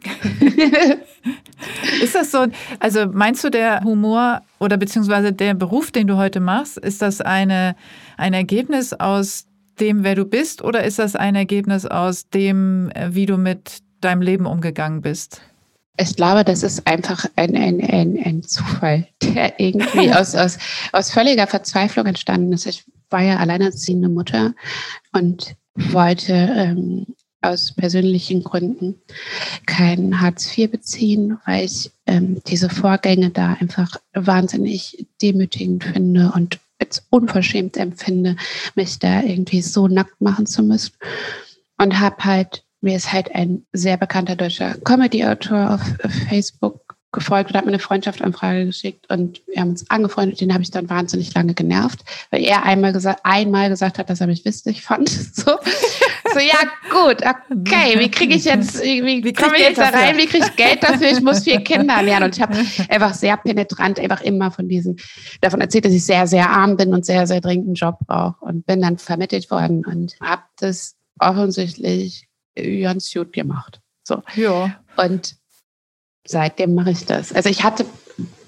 [2.03, 2.47] ist das so,
[2.79, 7.21] also meinst du der Humor oder beziehungsweise der Beruf, den du heute machst, ist das
[7.21, 7.75] eine,
[8.17, 9.47] ein Ergebnis aus
[9.81, 14.23] dem, wer du bist oder ist das ein Ergebnis aus dem, wie du mit deinem
[14.23, 15.41] Leben umgegangen bist?
[16.01, 20.59] Ich glaube, das ist einfach ein, ein, ein, ein Zufall, der irgendwie aus, aus,
[20.93, 22.67] aus völliger Verzweiflung entstanden ist.
[22.67, 24.55] Ich war ja alleinerziehende Mutter
[25.13, 27.07] und wollte ähm,
[27.41, 29.01] aus persönlichen Gründen
[29.67, 36.59] kein Hartz IV beziehen, weil ich ähm, diese Vorgänge da einfach wahnsinnig demütigend finde und
[36.81, 38.37] als unverschämt empfinde,
[38.75, 40.95] mich da irgendwie so nackt machen zu müssen.
[41.77, 45.81] Und habe halt, mir ist halt ein sehr bekannter deutscher Comedy-Autor auf
[46.29, 50.41] Facebook gefolgt und hat mir eine Freundschaftsanfrage geschickt und wir haben uns angefreundet.
[50.43, 52.01] Den habe ich dann wahnsinnig lange genervt,
[52.31, 55.11] weil er einmal gesagt, einmal gesagt hat, dass er mich witzig fand.
[55.39, 55.53] So,
[56.35, 56.59] so ja
[56.91, 60.17] gut, okay, wie kriege ich jetzt, wie, wie komme ich jetzt da rein?
[60.17, 61.13] Wie kriege ich Geld dafür?
[61.13, 62.57] Ich muss vier Kinder lernen und ich habe
[62.89, 64.97] einfach sehr penetrant einfach immer von diesen
[65.41, 68.45] davon erzählt, dass ich sehr sehr arm bin und sehr sehr dringend einen Job brauche
[68.45, 72.28] und bin dann vermittelt worden und habe das offensichtlich
[72.83, 73.81] ganz gut gemacht.
[74.05, 74.23] So.
[74.35, 74.81] Ja.
[74.97, 75.37] Und
[76.27, 77.33] seitdem mache ich das.
[77.33, 77.87] Also ich hatte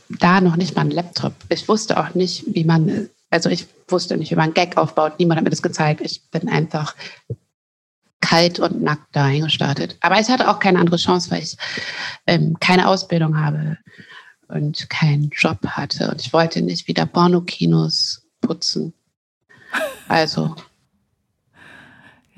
[0.08, 1.34] da noch nicht mal einen Laptop.
[1.48, 5.18] Ich wusste auch nicht, wie man, also ich wusste nicht, wie man einen Gag aufbaut.
[5.18, 6.00] Niemand hat mir das gezeigt.
[6.00, 6.94] Ich bin einfach
[8.20, 9.96] kalt und nackt dahin gestartet.
[10.00, 11.56] Aber ich hatte auch keine andere Chance, weil ich
[12.26, 13.78] ähm, keine Ausbildung habe
[14.48, 16.10] und keinen Job hatte.
[16.10, 18.92] Und ich wollte nicht wieder Pornokinos putzen.
[20.08, 20.54] Also.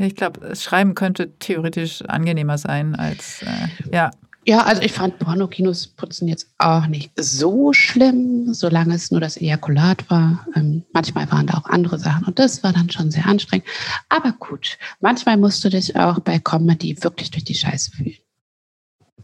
[0.03, 4.11] Ich glaube, Schreiben könnte theoretisch angenehmer sein als, äh, ja.
[4.45, 9.37] Ja, also ich fand Pornokinos putzen jetzt auch nicht so schlimm, solange es nur das
[9.37, 10.45] Ejakulat war.
[10.57, 13.67] Ähm, manchmal waren da auch andere Sachen und das war dann schon sehr anstrengend.
[14.09, 18.17] Aber gut, manchmal musst du dich auch bei Comedy wirklich durch die Scheiße fühlen.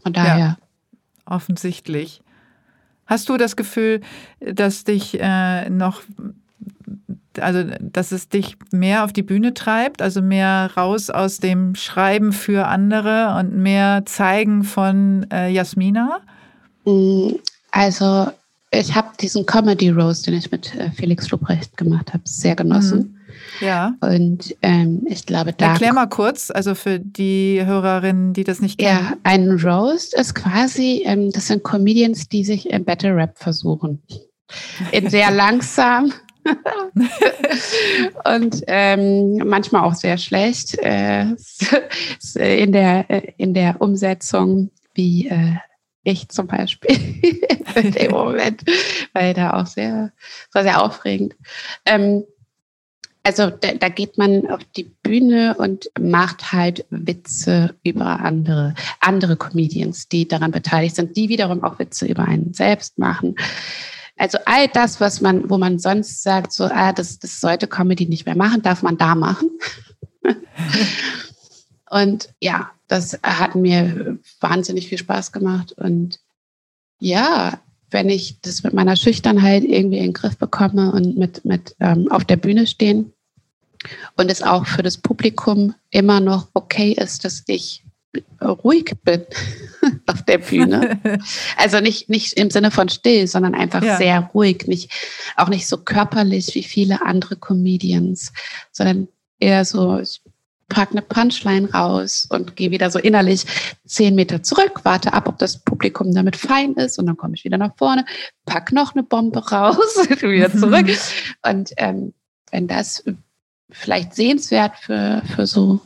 [0.01, 0.37] Von daher.
[0.37, 0.57] Ja,
[1.25, 2.21] offensichtlich.
[3.05, 3.99] Hast du das Gefühl,
[4.39, 6.01] dass dich äh, noch
[7.39, 12.33] also dass es dich mehr auf die Bühne treibt, also mehr raus aus dem Schreiben
[12.33, 16.21] für andere und mehr zeigen von äh, Jasmina?
[16.85, 17.31] Mm,
[17.71, 18.27] also
[18.71, 22.99] ich habe diesen Comedy Rose, den ich mit äh, Felix Lubrecht gemacht habe, sehr genossen.
[22.99, 23.15] Mhm.
[23.61, 23.93] Ja.
[24.01, 25.71] Und ähm, ich glaube, da.
[25.71, 28.99] Erklär mal kurz, also für die Hörerinnen, die das nicht kennen.
[28.99, 34.01] Ja, ein Roast ist quasi, ähm, das sind Comedians, die sich im Battle Rap versuchen.
[34.91, 36.13] In sehr langsam
[38.25, 41.35] und ähm, manchmal auch sehr schlecht äh,
[42.35, 43.05] in, der,
[43.37, 45.55] in der Umsetzung, wie äh,
[46.03, 46.95] ich zum Beispiel
[47.75, 48.63] in dem Moment,
[49.13, 50.11] weil da auch sehr,
[50.53, 51.35] war sehr aufregend.
[51.85, 52.23] Ähm,
[53.23, 59.35] also da, da, geht man auf die Bühne und macht halt Witze über andere, andere
[59.35, 63.35] Comedians, die daran beteiligt sind, die wiederum auch Witze über einen selbst machen.
[64.19, 68.05] Also all das, was man, wo man sonst sagt, so, ah, das, das sollte Comedy
[68.05, 69.49] nicht mehr machen, darf man da machen.
[71.89, 75.71] und ja, das hat mir wahnsinnig viel Spaß gemacht.
[75.71, 76.19] Und
[76.99, 77.61] ja,
[77.91, 82.11] wenn ich das mit meiner Schüchternheit irgendwie in den Griff bekomme und mit, mit ähm,
[82.11, 83.13] auf der Bühne stehen
[84.17, 87.85] und es auch für das Publikum immer noch okay ist, dass ich
[88.41, 89.25] ruhig bin
[90.07, 90.99] auf der Bühne.
[91.57, 93.97] Also nicht, nicht im Sinne von still, sondern einfach ja.
[93.97, 94.91] sehr ruhig, nicht,
[95.35, 98.31] auch nicht so körperlich wie viele andere Comedians,
[98.71, 99.07] sondern
[99.39, 100.21] eher so, ich
[100.69, 103.45] pack eine Punchline raus und gehe wieder so innerlich
[103.85, 107.43] zehn Meter zurück, warte ab, ob das Publikum damit fein ist und dann komme ich
[107.43, 108.05] wieder nach vorne,
[108.45, 110.87] pack noch eine Bombe raus, wieder zurück.
[111.43, 112.13] Und ähm,
[112.51, 113.03] wenn das
[113.71, 115.81] vielleicht sehenswert für, für so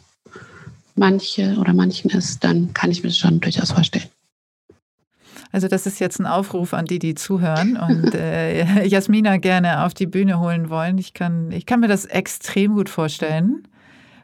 [0.95, 4.05] manche oder manchen ist, dann kann ich mir das schon durchaus vorstellen.
[5.51, 9.93] Also das ist jetzt ein Aufruf an die, die zuhören und äh, Jasmina gerne auf
[9.93, 10.97] die Bühne holen wollen.
[10.97, 13.67] Ich kann, ich kann mir das extrem gut vorstellen,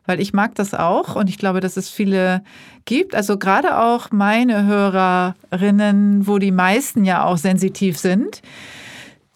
[0.05, 2.43] weil ich mag das auch und ich glaube, dass es viele
[2.85, 3.13] gibt.
[3.13, 8.41] Also gerade auch meine Hörerinnen, wo die meisten ja auch sensitiv sind,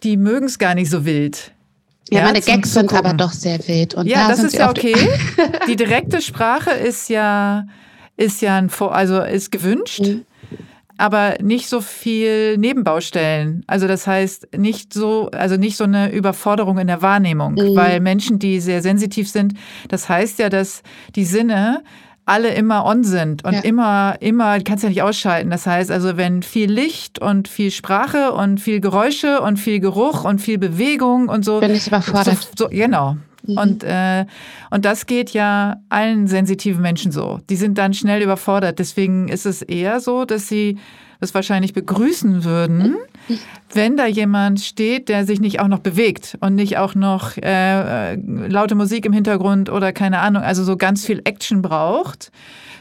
[0.02, 1.53] die mögen es gar nicht so wild.
[2.14, 3.94] Ja, meine Gags sind aber doch sehr wild.
[3.94, 4.94] Und ja, da das ist ja okay.
[5.68, 7.66] Die direkte Sprache ist ja,
[8.16, 10.02] ist ja ein, also ist gewünscht.
[10.02, 10.24] Mhm.
[10.96, 13.64] Aber nicht so viel Nebenbaustellen.
[13.66, 17.74] Also das heißt nicht so, also nicht so eine Überforderung in der Wahrnehmung, mhm.
[17.74, 19.54] weil Menschen, die sehr sensitiv sind,
[19.88, 20.84] das heißt ja, dass
[21.16, 21.82] die Sinne
[22.26, 23.60] alle immer on sind und ja.
[23.60, 25.50] immer, immer, kannst du ja nicht ausschalten.
[25.50, 30.24] Das heißt also, wenn viel Licht und viel Sprache und viel Geräusche und viel Geruch
[30.24, 31.60] und viel Bewegung und so.
[31.60, 32.50] Bin ich überfordert.
[32.56, 33.16] So, so, genau.
[33.46, 33.58] Mhm.
[33.58, 34.24] Und, äh,
[34.70, 37.40] und das geht ja allen sensitiven Menschen so.
[37.50, 38.78] Die sind dann schnell überfordert.
[38.78, 40.78] Deswegen ist es eher so, dass sie
[41.20, 42.96] das wahrscheinlich begrüßen würden,
[43.72, 48.14] wenn da jemand steht, der sich nicht auch noch bewegt und nicht auch noch äh,
[48.16, 52.30] laute Musik im Hintergrund oder keine Ahnung, also so ganz viel Action braucht,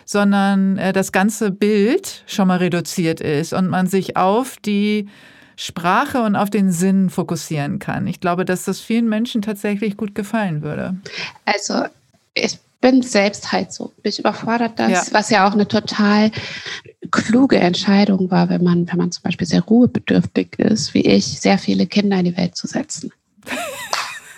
[0.05, 5.07] sondern äh, das ganze Bild schon mal reduziert ist und man sich auf die
[5.55, 8.07] Sprache und auf den Sinn fokussieren kann.
[8.07, 10.95] Ich glaube, dass das vielen Menschen tatsächlich gut gefallen würde.
[11.45, 11.85] Also
[12.33, 13.93] ich bin selbst halt so.
[14.03, 15.03] Mich überfordert das, ja.
[15.11, 16.31] was ja auch eine total
[17.14, 21.59] kluge Entscheidung war, wenn man, wenn man zum Beispiel sehr ruhebedürftig ist, wie ich, sehr
[21.59, 23.11] viele Kinder in die Welt zu setzen.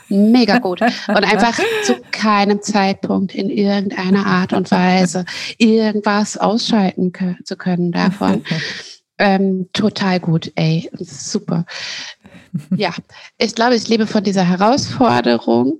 [0.10, 0.82] Mega gut.
[0.82, 5.26] Und einfach zu keinem Zeitpunkt in irgendeiner Art und Weise
[5.58, 7.12] irgendwas ausschalten
[7.44, 8.44] zu können davon.
[9.18, 10.92] Ähm, total gut, ey.
[11.00, 11.66] Super.
[12.76, 12.94] Ja,
[13.38, 15.80] ich glaube, ich lebe von dieser Herausforderung.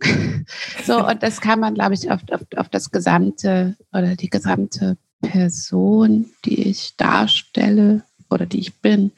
[0.86, 4.98] So, und das kann man, glaube ich, auf, auf, auf das gesamte oder die gesamte
[5.28, 9.12] Person, die ich darstelle oder die ich bin,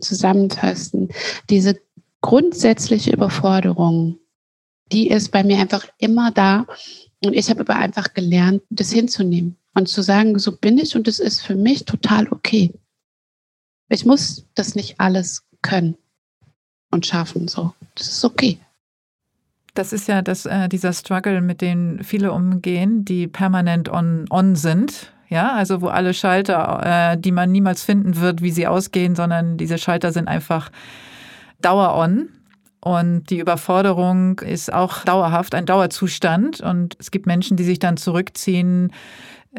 [0.00, 1.08] zusammenfassen.
[1.50, 1.78] Diese
[2.20, 4.18] grundsätzliche Überforderung,
[4.92, 6.66] die ist bei mir einfach immer da.
[7.24, 11.08] Und ich habe aber einfach gelernt, das hinzunehmen und zu sagen, so bin ich und
[11.08, 12.72] es ist für mich total okay.
[13.88, 15.96] Ich muss das nicht alles können
[16.90, 17.48] und schaffen.
[17.48, 18.58] So, das ist okay.
[19.74, 24.56] Das ist ja das, äh, dieser Struggle, mit dem viele umgehen, die permanent on, on
[24.56, 25.12] sind.
[25.28, 29.56] Ja, also wo alle Schalter, äh, die man niemals finden wird, wie sie ausgehen, sondern
[29.56, 30.70] diese Schalter sind einfach
[31.62, 32.28] dauer-on.
[32.80, 36.60] Und die Überforderung ist auch dauerhaft, ein Dauerzustand.
[36.60, 38.92] Und es gibt Menschen, die sich dann zurückziehen,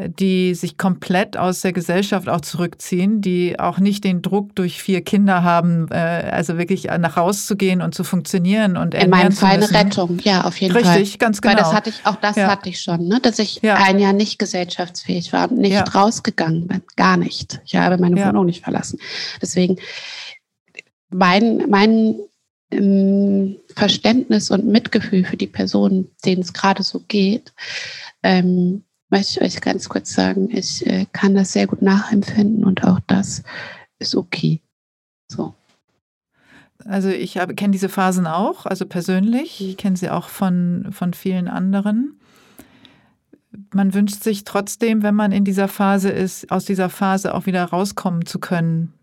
[0.07, 5.01] die sich komplett aus der Gesellschaft auch zurückziehen, die auch nicht den Druck durch vier
[5.01, 5.95] Kinder haben, äh,
[6.31, 10.19] also wirklich nach Haus zu gehen und zu funktionieren und in meinem Fall eine Rettung,
[10.23, 10.99] ja, auf jeden Richtig, Fall.
[10.99, 11.55] Richtig, ganz genau.
[11.55, 12.47] Weil das hatte ich, auch das ja.
[12.47, 13.19] hatte ich schon, ne?
[13.19, 13.75] dass ich ja.
[13.75, 15.83] ein Jahr nicht gesellschaftsfähig war und nicht ja.
[15.83, 17.59] rausgegangen bin, gar nicht.
[17.65, 18.99] Ich habe meine Wohnung nicht verlassen.
[19.41, 19.77] Deswegen
[21.09, 22.15] mein, mein
[22.71, 27.53] ähm, Verständnis und Mitgefühl für die Personen, denen es gerade so geht,
[28.23, 32.83] ähm, möchte ich euch ganz kurz sagen, ich äh, kann das sehr gut nachempfinden und
[32.83, 33.43] auch das
[33.99, 34.61] ist okay.
[35.27, 35.53] So.
[36.85, 39.61] Also ich kenne diese Phasen auch, also persönlich.
[39.61, 42.19] Ich kenne sie auch von, von vielen anderen.
[43.73, 47.63] Man wünscht sich trotzdem, wenn man in dieser Phase ist, aus dieser Phase auch wieder
[47.65, 48.93] rauskommen zu können.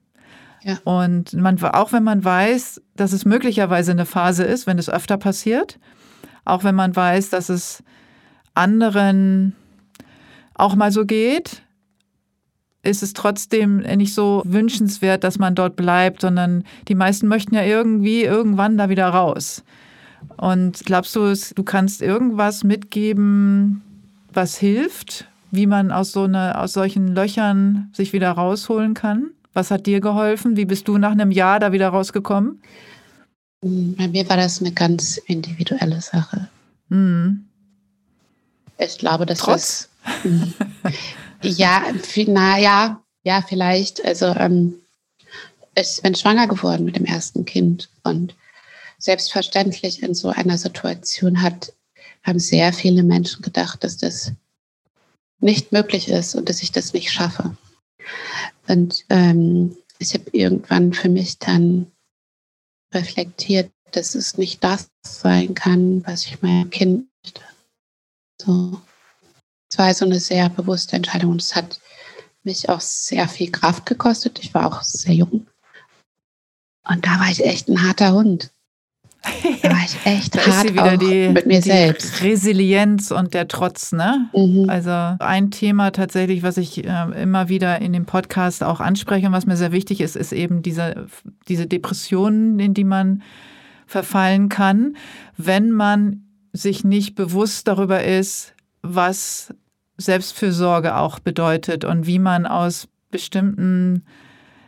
[0.63, 0.79] Ja.
[0.85, 5.19] Und man, auch wenn man weiß, dass es möglicherweise eine Phase ist, wenn es öfter
[5.19, 5.79] passiert,
[6.45, 7.83] auch wenn man weiß, dass es
[8.55, 9.55] anderen
[10.55, 11.63] auch mal so geht,
[12.83, 17.63] ist es trotzdem nicht so wünschenswert, dass man dort bleibt, sondern die meisten möchten ja
[17.63, 19.65] irgendwie irgendwann da wieder raus.
[20.37, 23.83] Und glaubst du, du kannst irgendwas mitgeben,
[24.33, 29.31] was hilft, wie man aus so eine, aus solchen Löchern sich wieder rausholen kann?
[29.53, 30.57] Was hat dir geholfen?
[30.57, 32.61] Wie bist du nach einem Jahr da wieder rausgekommen?
[33.63, 36.49] Bei mir war das eine ganz individuelle Sache.
[36.89, 37.45] Mhm.
[38.79, 39.89] Ich glaube, dass Trotz
[41.43, 41.83] ja,
[42.27, 44.05] naja, ja, vielleicht.
[44.05, 44.81] Also ähm,
[45.75, 48.35] ich bin schwanger geworden mit dem ersten Kind und
[48.99, 51.73] selbstverständlich in so einer Situation hat,
[52.23, 54.33] haben sehr viele Menschen gedacht, dass das
[55.41, 57.57] nicht möglich ist und dass ich das nicht schaffe.
[58.67, 61.91] Und ähm, ich habe irgendwann für mich dann
[62.93, 67.09] reflektiert, dass es nicht das sein kann, was ich meinem Kind
[68.41, 68.81] so
[69.75, 71.81] es war also eine sehr bewusste Entscheidung und es hat
[72.45, 74.39] mich auch sehr viel Kraft gekostet.
[74.41, 75.49] Ich war auch sehr jung.
[76.89, 78.53] Und da war ich echt ein harter Hund.
[79.63, 82.23] Da war ich echt hart auch die, mit mir selbst.
[82.23, 84.31] Resilienz und der Trotz, ne?
[84.33, 84.71] Mhm.
[84.71, 89.33] Also ein Thema tatsächlich, was ich äh, immer wieder in dem Podcast auch anspreche und
[89.33, 91.09] was mir sehr wichtig ist, ist eben diese,
[91.49, 93.25] diese Depressionen, in die man
[93.89, 94.97] verfallen kann,
[95.37, 98.55] wenn man sich nicht bewusst darüber ist,
[98.85, 99.53] was
[99.97, 104.05] Selbstfürsorge auch bedeutet und wie man aus bestimmten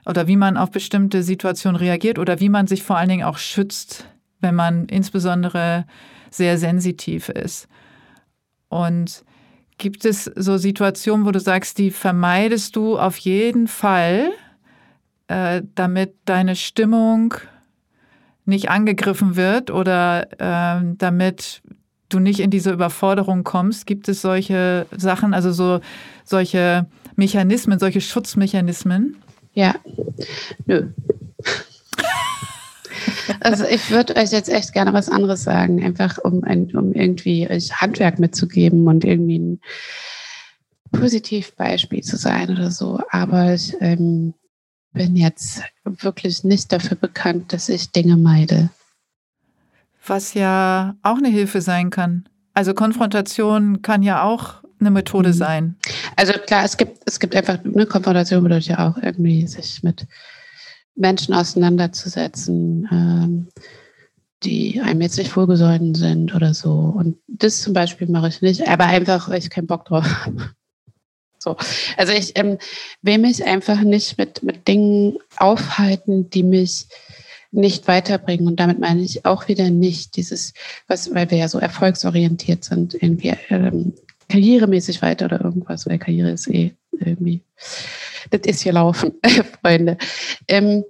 [0.07, 3.39] oder wie man auf bestimmte Situationen reagiert oder wie man sich vor allen Dingen auch
[3.39, 4.07] schützt,
[4.41, 5.85] wenn man insbesondere
[6.31, 7.67] sehr sensitiv ist.
[8.69, 9.25] Und
[9.79, 14.31] gibt es so Situationen, wo du sagst, die vermeidest du auf jeden Fall,
[15.29, 17.35] äh, damit deine Stimmung
[18.45, 21.63] nicht angegriffen wird oder äh, damit
[22.09, 23.87] du nicht in diese Überforderung kommst?
[23.87, 25.81] Gibt es solche Sachen, also so
[26.25, 26.87] solche
[27.17, 29.17] Mechanismen, solche Schutzmechanismen?
[29.55, 29.75] Ja,
[30.67, 30.89] nö.
[33.41, 37.49] Also ich würde euch jetzt echt gerne was anderes sagen, einfach um, ein, um irgendwie
[37.49, 39.61] euch Handwerk mitzugeben und irgendwie ein
[40.93, 43.01] Positivbeispiel zu sein oder so.
[43.11, 44.35] Aber ich ähm,
[44.93, 48.71] bin jetzt wirklich nicht dafür bekannt, dass ich Dinge meide
[50.09, 52.29] was ja auch eine Hilfe sein kann.
[52.55, 55.35] Also Konfrontation kann ja auch eine Methode mhm.
[55.35, 55.77] sein.
[56.17, 60.07] Also klar, es gibt, es gibt einfach, eine Konfrontation bedeutet ja auch irgendwie, sich mit
[60.95, 63.49] Menschen auseinanderzusetzen, ähm,
[64.43, 66.71] die einem jetzt nicht wohlgesonnen sind oder so.
[66.73, 70.51] Und das zum Beispiel mache ich nicht, aber einfach, weil ich keinen Bock drauf habe.
[71.39, 71.57] So.
[71.97, 72.59] Also ich ähm,
[73.03, 76.89] will mich einfach nicht mit, mit Dingen aufhalten, die mich
[77.51, 78.47] nicht weiterbringen.
[78.47, 80.53] Und damit meine ich auch wieder nicht dieses,
[80.89, 83.95] was, weil wir ja so erfolgsorientiert sind, irgendwie ähm,
[84.29, 87.43] karrieremäßig weiter oder irgendwas, weil Karriere ist eh irgendwie,
[88.31, 89.13] das ist hier laufen,
[89.63, 89.97] Freunde.
[90.49, 90.85] Ähm,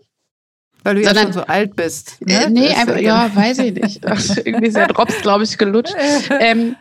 [0.82, 2.24] weil du sondern, ja schon so alt bist.
[2.24, 2.44] Ne?
[2.44, 4.04] Äh, nee, einfach, ja, weiß ich nicht.
[4.44, 5.96] irgendwie ist der Drops, glaube ich, gelutscht.
[6.40, 6.76] Ähm,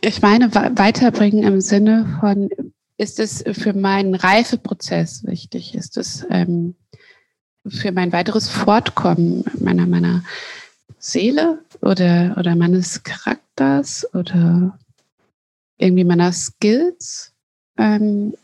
[0.00, 2.48] ich meine, weiterbringen im Sinne von,
[2.96, 5.74] ist es für meinen Reifeprozess wichtig?
[5.74, 6.74] Ist es ähm,
[7.66, 10.22] für mein weiteres Fortkommen meiner, meiner
[10.98, 14.78] Seele oder, oder meines Charakters oder
[15.78, 17.32] irgendwie meiner Skills
[17.78, 18.34] ähm,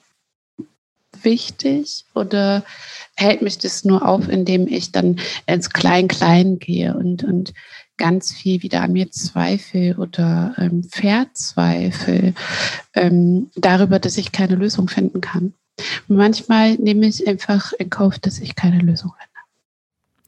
[1.23, 2.65] wichtig oder
[3.17, 7.53] hält mich das nur auf, indem ich dann ins Klein-Klein gehe und, und
[7.97, 12.35] ganz viel wieder an mir zweifle oder ähm, verzweifle
[12.95, 15.55] ähm, darüber, dass ich keine Lösung finden kann.
[16.09, 19.37] Manchmal nehme ich einfach in Kauf, dass ich keine Lösung finde.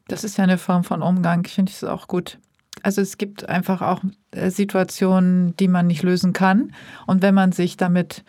[0.07, 1.43] Das ist ja eine Form von Umgang.
[1.45, 2.37] Ich finde es auch gut.
[2.83, 6.73] Also es gibt einfach auch äh, Situationen, die man nicht lösen kann.
[7.07, 8.23] Und wenn man sich damit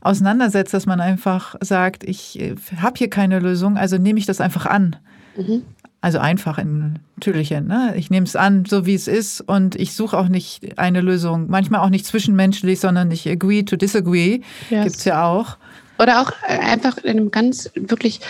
[0.00, 4.40] auseinandersetzt, dass man einfach sagt, ich äh, habe hier keine Lösung, also nehme ich das
[4.40, 4.96] einfach an.
[5.36, 5.62] Mhm.
[6.02, 7.66] Also einfach in Türchen.
[7.66, 7.92] Ne?
[7.96, 11.48] Ich nehme es an, so wie es ist und ich suche auch nicht eine Lösung.
[11.50, 14.40] Manchmal auch nicht zwischenmenschlich, sondern ich agree to disagree.
[14.70, 14.84] Yes.
[14.84, 15.58] Gibt es ja auch.
[16.00, 18.20] Oder auch äh, einfach in einem ganz wirklich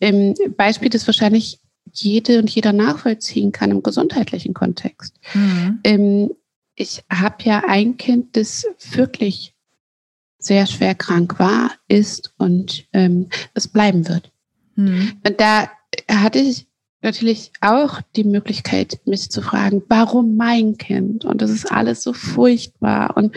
[0.00, 1.60] ähm, Beispiel, das wahrscheinlich
[1.92, 5.14] jede und jeder nachvollziehen kann im gesundheitlichen Kontext.
[5.34, 5.80] Mhm.
[5.84, 6.30] Ähm,
[6.74, 9.54] ich habe ja ein Kind, das wirklich
[10.38, 14.30] sehr schwer krank war, ist und ähm, es bleiben wird.
[14.76, 15.20] Mhm.
[15.26, 15.68] Und da
[16.08, 16.67] hatte ich
[17.02, 21.24] natürlich auch die Möglichkeit, mich zu fragen, warum mein Kind?
[21.24, 23.16] Und das ist alles so furchtbar.
[23.16, 23.36] Und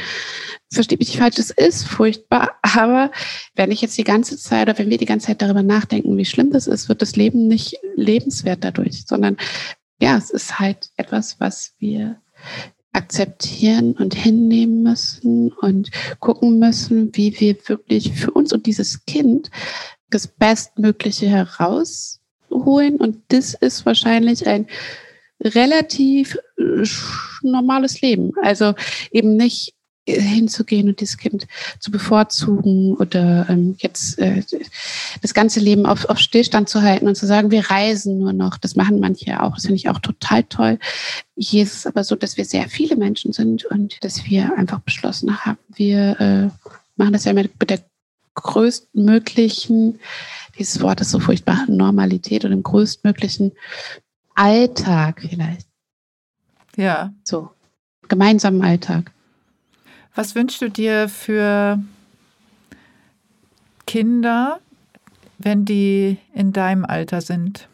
[0.72, 2.56] versteht mich nicht falsch, es ist furchtbar.
[2.62, 3.12] Aber
[3.56, 6.26] wenn ich jetzt die ganze Zeit oder wenn wir die ganze Zeit darüber nachdenken, wie
[6.26, 9.38] schlimm das ist, wird das Leben nicht lebenswert dadurch, sondern
[10.02, 12.20] ja, es ist halt etwas, was wir
[12.94, 19.50] akzeptieren und hinnehmen müssen und gucken müssen, wie wir wirklich für uns und dieses Kind
[20.10, 21.30] das Bestmögliche
[22.52, 22.98] herausholen.
[22.98, 24.68] Und das ist wahrscheinlich ein
[25.42, 26.86] relativ äh,
[27.42, 28.32] normales Leben.
[28.42, 28.74] Also
[29.12, 29.74] eben nicht
[30.08, 31.46] hinzugehen und dieses Kind
[31.80, 34.42] zu bevorzugen oder ähm, jetzt äh,
[35.22, 38.58] das ganze Leben auf, auf Stillstand zu halten und zu sagen, wir reisen nur noch.
[38.58, 39.54] Das machen manche auch.
[39.54, 40.80] Das finde ich auch total toll.
[41.38, 44.80] Hier ist es aber so, dass wir sehr viele Menschen sind und dass wir einfach
[44.80, 47.80] beschlossen haben, wir äh, machen das ja mit der
[48.34, 50.00] größtmöglichen,
[50.62, 53.52] dieses Wort ist so furchtbar, Normalität und dem größtmöglichen
[54.36, 55.68] Alltag vielleicht.
[56.76, 57.14] Ja.
[57.24, 57.50] So,
[58.08, 59.12] gemeinsamen Alltag.
[60.14, 61.80] Was wünschst du dir für
[63.88, 64.60] Kinder,
[65.40, 67.68] wenn die in deinem Alter sind?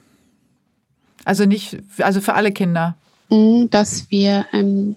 [1.25, 2.95] Also nicht, also für alle Kinder.
[3.29, 4.95] Mm, dass wir ähm,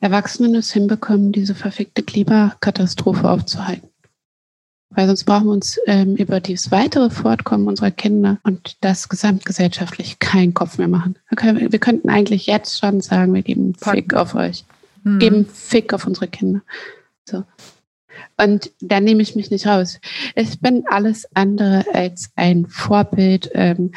[0.00, 3.88] Erwachsenen es hinbekommen, diese verfickte Klimakatastrophe aufzuhalten.
[4.94, 10.18] Weil sonst brauchen wir uns ähm, über das weitere Fortkommen unserer Kinder und das gesamtgesellschaftlich
[10.18, 11.16] keinen Kopf mehr machen.
[11.28, 14.64] Wir, können, wir könnten eigentlich jetzt schon sagen, wir geben Fick auf euch
[15.04, 15.18] mhm.
[15.18, 16.62] geben Fick auf unsere Kinder.
[17.24, 17.44] So.
[18.36, 20.00] Und da nehme ich mich nicht raus.
[20.34, 23.92] Ich bin alles andere als ein Vorbild, ähm,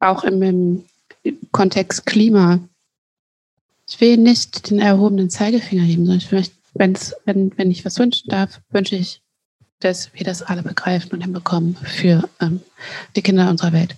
[0.00, 0.84] auch im, im,
[1.52, 2.60] Kontext Klima.
[3.86, 7.98] Ich will nicht den erhobenen Zeigefinger heben, sondern ich möchte, wenn's, wenn, wenn ich was
[7.98, 9.20] wünschen darf, wünsche ich,
[9.80, 12.60] dass wir das alle begreifen und hinbekommen für ähm,
[13.16, 13.96] die Kinder unserer Welt.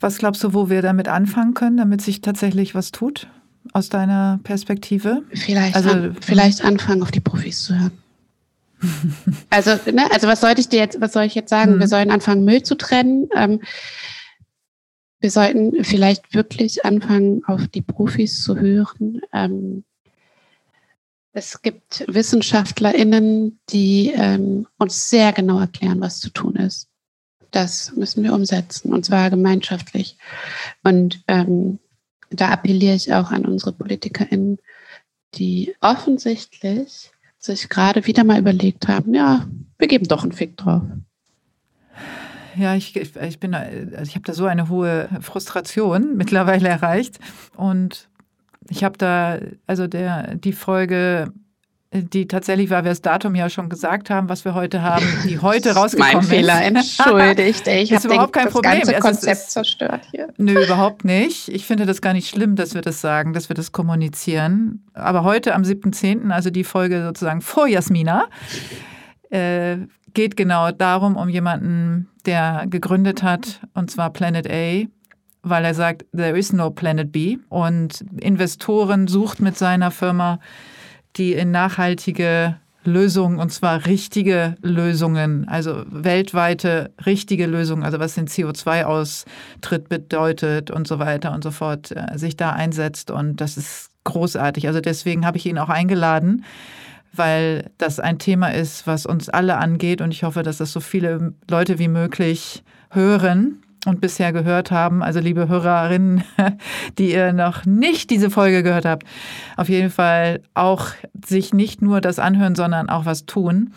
[0.00, 3.28] Was glaubst du, wo wir damit anfangen können, damit sich tatsächlich was tut?
[3.72, 5.22] aus deiner Perspektive?
[5.32, 7.92] Vielleicht, also, an, vielleicht anfangen, auf die Profis zu hören.
[9.50, 11.76] also, ne, also was sollte ich dir jetzt, was soll ich jetzt sagen?
[11.76, 11.80] Mhm.
[11.80, 13.28] Wir sollen anfangen, Müll zu trennen.
[13.34, 13.60] Ähm,
[15.20, 19.20] wir sollten vielleicht wirklich anfangen, auf die Profis zu hören.
[19.32, 19.84] Ähm,
[21.36, 26.88] es gibt WissenschaftlerInnen, die ähm, uns sehr genau erklären, was zu tun ist.
[27.50, 30.16] Das müssen wir umsetzen, und zwar gemeinschaftlich.
[30.82, 31.78] Und ähm,
[32.30, 34.56] da appelliere ich auch an unsere PolitikerInnen,
[35.34, 39.46] die offensichtlich sich gerade wieder mal überlegt haben, ja,
[39.76, 40.84] wir geben doch einen Fick drauf.
[42.56, 47.18] Ja, ich, ich bin, also ich habe da so eine hohe Frustration mittlerweile erreicht.
[47.58, 48.08] Und
[48.68, 51.32] ich habe da, also der, die Folge
[52.02, 55.38] die tatsächlich, weil wir das Datum ja schon gesagt haben, was wir heute haben, die
[55.42, 56.28] heute rausgekommen mein ist.
[56.28, 57.66] Mein Fehler, entschuldigt.
[57.76, 58.72] Ich habe überhaupt kein das Problem.
[58.72, 60.28] ganze Konzept ist, zerstört hier.
[60.36, 61.48] Nö, überhaupt nicht.
[61.48, 64.84] Ich finde das gar nicht schlimm, dass wir das sagen, dass wir das kommunizieren.
[64.94, 68.28] Aber heute am 7.10., also die Folge sozusagen vor Jasmina,
[69.30, 69.78] äh,
[70.14, 74.86] geht genau darum, um jemanden, der gegründet hat, und zwar Planet A,
[75.48, 80.40] weil er sagt, there is no Planet B und Investoren sucht mit seiner Firma
[81.16, 88.28] die in nachhaltige Lösungen, und zwar richtige Lösungen, also weltweite richtige Lösungen, also was den
[88.28, 93.10] CO2-Austritt bedeutet und so weiter und so fort, äh, sich da einsetzt.
[93.10, 94.68] Und das ist großartig.
[94.68, 96.44] Also deswegen habe ich ihn auch eingeladen,
[97.12, 100.00] weil das ein Thema ist, was uns alle angeht.
[100.00, 105.02] Und ich hoffe, dass das so viele Leute wie möglich hören und bisher gehört haben.
[105.02, 106.24] Also liebe Hörerinnen,
[106.98, 109.04] die ihr noch nicht diese Folge gehört habt,
[109.56, 110.88] auf jeden Fall auch
[111.24, 113.72] sich nicht nur das anhören, sondern auch was tun.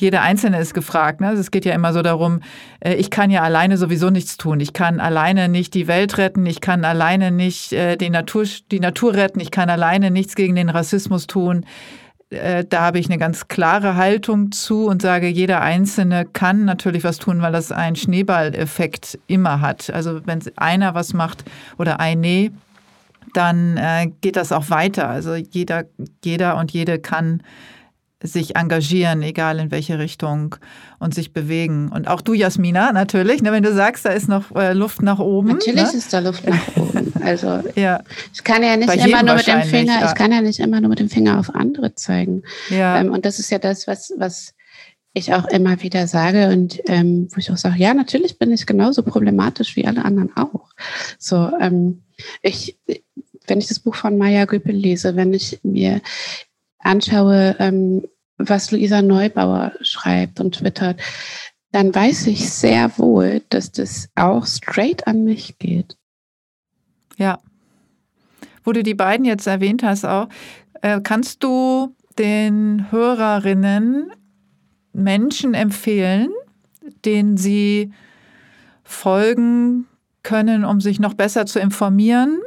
[0.00, 1.20] Jeder Einzelne ist gefragt.
[1.20, 1.32] Ne?
[1.32, 2.40] Es geht ja immer so darum,
[2.78, 4.60] äh, ich kann ja alleine sowieso nichts tun.
[4.60, 6.46] Ich kann alleine nicht die Welt retten.
[6.46, 9.40] Ich kann alleine nicht äh, die Natur, die Natur retten.
[9.40, 11.66] Ich kann alleine nichts gegen den Rassismus tun.
[12.30, 17.04] Äh, da habe ich eine ganz klare Haltung zu und sage, jeder Einzelne kann natürlich
[17.04, 19.90] was tun, weil das einen Schneeballeffekt immer hat.
[19.90, 21.44] Also wenn einer was macht
[21.78, 22.50] oder eine,
[23.32, 25.08] dann äh, geht das auch weiter.
[25.08, 25.84] Also jeder,
[26.24, 27.42] jeder und jede kann
[28.22, 30.56] sich engagieren, egal in welche Richtung
[30.98, 31.88] und sich bewegen.
[31.88, 35.20] Und auch du, Jasmina, natürlich, ne, wenn du sagst, da ist noch äh, Luft nach
[35.20, 35.48] oben.
[35.48, 35.98] Natürlich ne?
[35.98, 37.12] ist da Luft nach oben.
[37.22, 38.02] Also ja.
[38.32, 40.08] ich kann ja nicht immer nur mit dem Finger, ja.
[40.08, 42.42] ich kann ja nicht immer nur mit dem Finger auf andere zeigen.
[42.70, 43.00] Ja.
[43.00, 44.54] Ähm, und das ist ja das, was, was
[45.12, 48.66] ich auch immer wieder sage und ähm, wo ich auch sage, ja, natürlich bin ich
[48.66, 50.70] genauso problematisch wie alle anderen auch.
[51.18, 52.02] So, ähm,
[52.42, 52.76] ich,
[53.46, 56.00] wenn ich das Buch von Maya Göpel lese, wenn ich mir
[56.78, 58.06] anschaue, ähm,
[58.38, 61.00] was Luisa Neubauer schreibt und twittert,
[61.72, 65.96] dann weiß ich sehr wohl, dass das auch straight an mich geht.
[67.16, 67.40] Ja.
[68.64, 70.28] Wo du die beiden jetzt erwähnt hast, auch,
[70.82, 74.12] äh, kannst du den Hörerinnen
[74.92, 76.30] Menschen empfehlen,
[77.04, 77.92] denen sie
[78.82, 79.86] folgen
[80.22, 82.40] können, um sich noch besser zu informieren?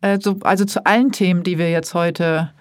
[0.00, 2.52] Also, also zu allen Themen, die wir jetzt heute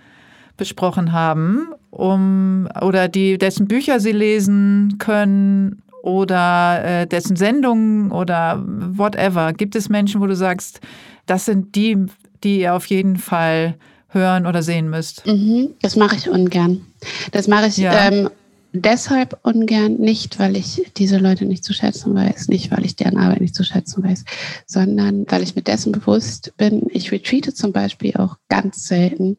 [0.61, 8.63] besprochen haben, um oder die dessen Bücher sie lesen können oder äh, dessen Sendungen oder
[8.63, 9.53] whatever.
[9.53, 10.79] Gibt es Menschen, wo du sagst,
[11.25, 11.97] das sind die,
[12.43, 13.73] die ihr auf jeden Fall
[14.09, 15.25] hören oder sehen müsst?
[15.25, 16.85] Mhm, das mache ich ungern.
[17.31, 18.09] Das mache ich ja.
[18.09, 18.29] ähm,
[18.73, 23.17] deshalb ungern, nicht weil ich diese Leute nicht zu schätzen weiß, nicht weil ich deren
[23.17, 24.25] Arbeit nicht zu schätzen weiß,
[24.65, 26.87] sondern weil ich mir dessen bewusst bin.
[26.89, 29.37] Ich retweete zum Beispiel auch ganz selten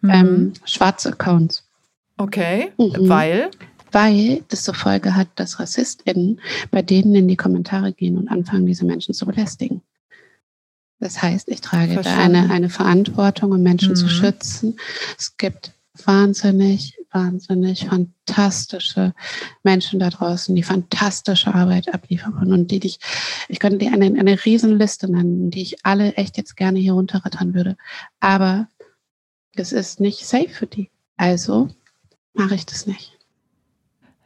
[0.00, 0.10] mhm.
[0.10, 1.64] ähm, schwarze Accounts.
[2.16, 3.08] Okay, mhm.
[3.08, 3.50] weil?
[3.90, 6.40] Weil das zur Folge hat, dass RassistInnen
[6.70, 9.82] bei denen in die Kommentare gehen und anfangen, diese Menschen zu belästigen.
[10.98, 13.96] Das heißt, ich trage da eine, eine Verantwortung, um Menschen mhm.
[13.96, 14.78] zu schützen.
[15.18, 15.72] Es gibt
[16.04, 19.14] wahnsinnig wahnsinnig fantastische
[19.62, 22.98] Menschen da draußen, die fantastische Arbeit abliefern und die dich,
[23.48, 27.54] ich könnte dir eine, eine Riesenliste nennen, die ich alle echt jetzt gerne hier runterrattern
[27.54, 27.76] würde.
[28.20, 28.68] Aber
[29.54, 30.90] es ist nicht safe für die.
[31.16, 31.68] Also
[32.34, 33.18] mache ich das nicht.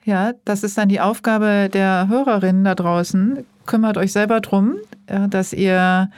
[0.05, 3.45] Ja, das ist dann die Aufgabe der Hörerinnen da draußen.
[3.67, 4.77] Kümmert euch selber drum,
[5.07, 6.11] dass ihr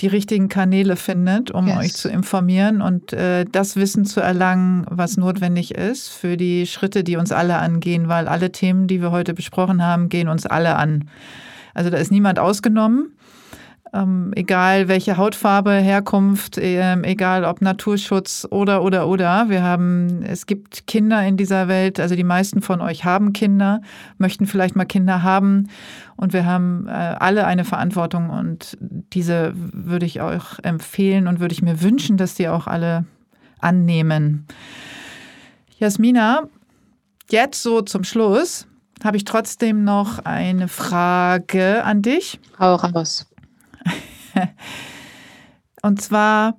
[0.00, 1.78] die richtigen Kanäle findet, um yes.
[1.78, 7.04] euch zu informieren und äh, das Wissen zu erlangen, was notwendig ist für die Schritte,
[7.04, 10.76] die uns alle angehen, weil alle Themen, die wir heute besprochen haben, gehen uns alle
[10.76, 11.08] an.
[11.74, 13.12] Also da ist niemand ausgenommen
[13.94, 19.48] ähm, egal welche Hautfarbe, Herkunft, äh, egal ob Naturschutz oder, oder, oder.
[19.48, 23.80] Wir haben, es gibt Kinder in dieser Welt, also die meisten von euch haben Kinder,
[24.18, 25.68] möchten vielleicht mal Kinder haben
[26.16, 31.52] und wir haben äh, alle eine Verantwortung und diese würde ich auch empfehlen und würde
[31.52, 33.04] ich mir wünschen, dass die auch alle
[33.60, 34.46] annehmen.
[35.78, 36.48] Jasmina,
[37.30, 38.66] jetzt so zum Schluss
[39.04, 42.40] habe ich trotzdem noch eine Frage an dich.
[42.58, 43.26] Hau raus.
[45.82, 46.58] Und zwar,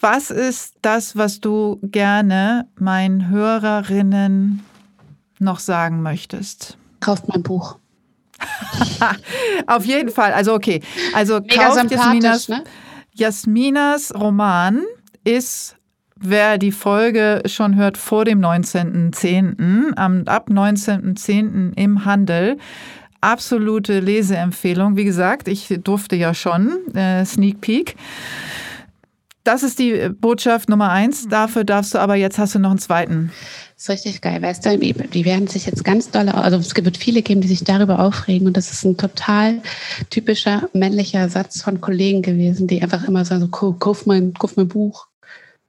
[0.00, 4.64] was ist das, was du gerne meinen Hörerinnen
[5.38, 6.78] noch sagen möchtest?
[7.00, 7.78] Kauft mein Buch.
[9.66, 10.32] Auf jeden Fall.
[10.32, 10.80] Also okay.
[11.14, 12.64] Also Mega kauft Jasminas, ne?
[13.12, 14.82] Jasminas Roman
[15.24, 15.76] ist,
[16.16, 20.26] wer die Folge schon hört, vor dem 19.10.
[20.26, 21.76] Ab 19.10.
[21.76, 22.56] im Handel
[23.20, 24.96] absolute Leseempfehlung.
[24.96, 27.96] Wie gesagt, ich durfte ja schon, äh, Sneak Peek.
[29.44, 31.26] das ist die Botschaft Nummer eins.
[31.28, 33.32] Dafür darfst du aber jetzt hast du noch einen zweiten.
[33.74, 34.42] Das ist richtig geil.
[34.42, 37.64] Weißt du, die werden sich jetzt ganz doll, also es wird viele geben, die sich
[37.64, 38.46] darüber aufregen.
[38.46, 39.62] Und das ist ein total
[40.10, 44.68] typischer männlicher Satz von Kollegen gewesen, die einfach immer sagen: so, kauf mein, kauf mein
[44.68, 45.06] Buch,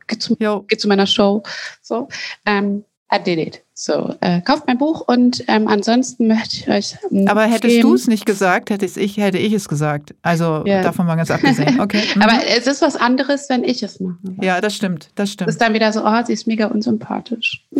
[0.07, 1.43] geh zu, geh zu meiner Show.
[1.81, 2.09] So.
[2.45, 2.83] Ähm,
[3.13, 3.61] I did it.
[3.73, 6.95] So, äh, kauft mein Buch und ähm, ansonsten möchte ich euch.
[7.27, 10.13] Aber hättest du es nicht gesagt, hätte ich, hätte ich es gesagt.
[10.21, 10.81] Also ja.
[10.81, 11.79] davon mal ganz abgesehen.
[11.81, 12.03] Okay.
[12.15, 12.21] Mhm.
[12.21, 14.17] Aber es ist was anderes, wenn ich es mache.
[14.41, 15.49] Ja, das stimmt, das stimmt.
[15.49, 17.65] Es ist dann wieder so, oh, sie ist mega unsympathisch.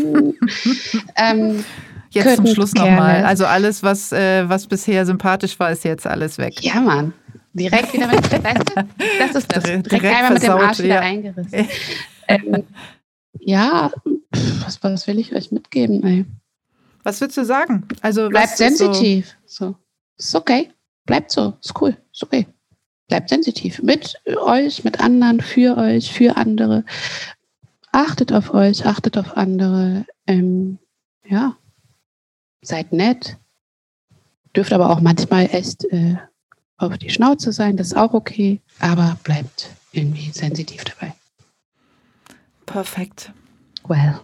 [1.16, 1.64] ähm,
[2.10, 3.24] jetzt zum Schluss nochmal.
[3.24, 6.62] Also alles, was, äh, was bisher sympathisch war, ist jetzt alles weg.
[6.62, 7.14] Ja, Mann.
[7.54, 8.84] Direkt wieder mit, weißt du,
[9.20, 9.64] das ist das.
[9.64, 11.02] Direkt, Direkt einmal mit dem Arsch wieder ja.
[11.02, 11.68] eingerissen.
[12.28, 12.64] ähm,
[13.42, 13.92] ja,
[14.64, 16.26] was, was will ich euch mitgeben, ey?
[17.04, 17.88] Was würdest du sagen?
[18.02, 19.36] Also bleibt sensitiv.
[19.46, 19.68] So?
[19.68, 19.76] so,
[20.18, 20.70] ist okay.
[21.06, 22.48] Bleibt so, ist cool, ist okay.
[23.08, 26.86] Bleibt sensitiv mit euch, mit anderen, für euch, für andere.
[27.92, 30.06] Achtet auf euch, achtet auf andere.
[30.28, 30.78] Ähm,
[31.28, 31.58] ja,
[32.62, 33.38] seid nett.
[34.56, 36.16] Dürft aber auch manchmal echt äh,
[36.78, 38.62] auf die Schnauze sein, das ist auch okay.
[38.80, 41.14] Aber bleibt irgendwie sensitiv dabei.
[42.72, 43.32] Perfekt.
[43.88, 44.22] Well.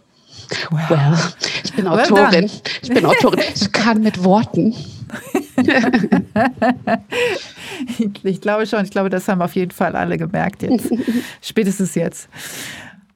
[0.71, 0.89] Well.
[0.89, 1.17] well.
[1.63, 2.47] Ich bin well Autorin.
[2.47, 2.61] Done.
[2.81, 3.43] Ich bin Autorin.
[3.53, 4.73] Ich kann mit Worten.
[8.23, 8.85] ich glaube schon.
[8.85, 10.89] Ich glaube, das haben auf jeden Fall alle gemerkt jetzt.
[11.41, 12.29] Spätestens jetzt.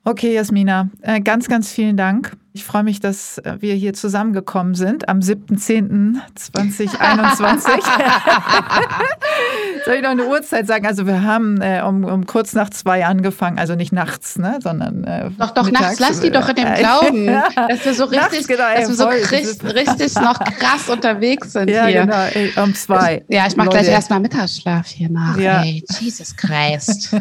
[0.04, 2.36] Okay, Jasmina, äh, ganz, ganz vielen Dank.
[2.54, 7.48] Ich freue mich, dass äh, wir hier zusammengekommen sind am 7.10.2021.
[9.86, 10.86] Soll ich noch eine Uhrzeit sagen?
[10.86, 15.06] Also wir haben äh, um, um, kurz nach zwei angefangen, also nicht nachts, ne, sondern
[15.06, 15.82] äh, Doch, doch, mittags.
[15.82, 17.46] nachts, lass die doch in dem Glauben, ja.
[17.70, 21.70] dass wir so richtig, nachts, genau, dass wir so Christ, richtig noch krass unterwegs sind
[21.70, 22.02] ja, hier.
[22.02, 22.26] genau,
[22.66, 23.24] um zwei.
[23.30, 25.38] Ja, ich mache gleich erstmal Mittagsschlaf hier nach.
[25.38, 25.64] Ja.
[25.64, 27.14] Ey, Jesus Christ.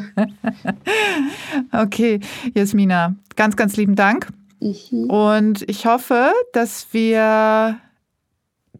[1.73, 2.19] okay,
[2.52, 4.27] Jasmina, ganz, ganz lieben Dank.
[4.60, 5.10] Mhm.
[5.10, 7.80] Und ich hoffe, dass wir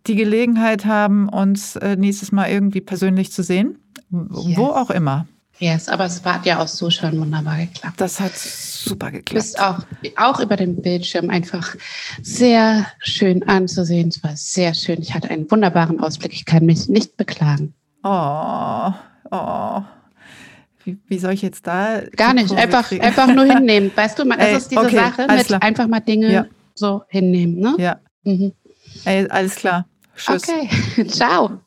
[0.07, 3.79] die Gelegenheit haben, uns äh, nächstes Mal irgendwie persönlich zu sehen.
[4.11, 4.57] Yes.
[4.57, 5.27] Wo auch immer.
[5.59, 8.01] Yes, aber es hat ja auch so schon wunderbar geklappt.
[8.01, 9.31] Das hat super geklappt.
[9.31, 9.81] Du bist auch,
[10.17, 11.77] auch über den Bildschirm einfach
[12.23, 14.09] sehr schön anzusehen.
[14.09, 15.03] Es war sehr schön.
[15.03, 16.33] Ich hatte einen wunderbaren Ausblick.
[16.33, 17.75] Ich kann mich nicht beklagen.
[18.03, 18.91] Oh,
[19.31, 19.83] oh.
[20.91, 22.01] Wie, wie, soll ich jetzt da?
[22.17, 23.91] Gar nicht, einfach, einfach nur hinnehmen.
[23.95, 25.63] Weißt du, das Ey, ist diese okay, Sache mit klar.
[25.63, 26.47] einfach mal Dinge ja.
[26.75, 27.59] so hinnehmen.
[27.59, 27.75] Ne?
[27.79, 28.01] Ja.
[28.25, 28.53] Mhm.
[29.05, 29.87] Ey, alles klar.
[30.17, 30.49] Tschüss.
[30.49, 31.61] Okay, ciao.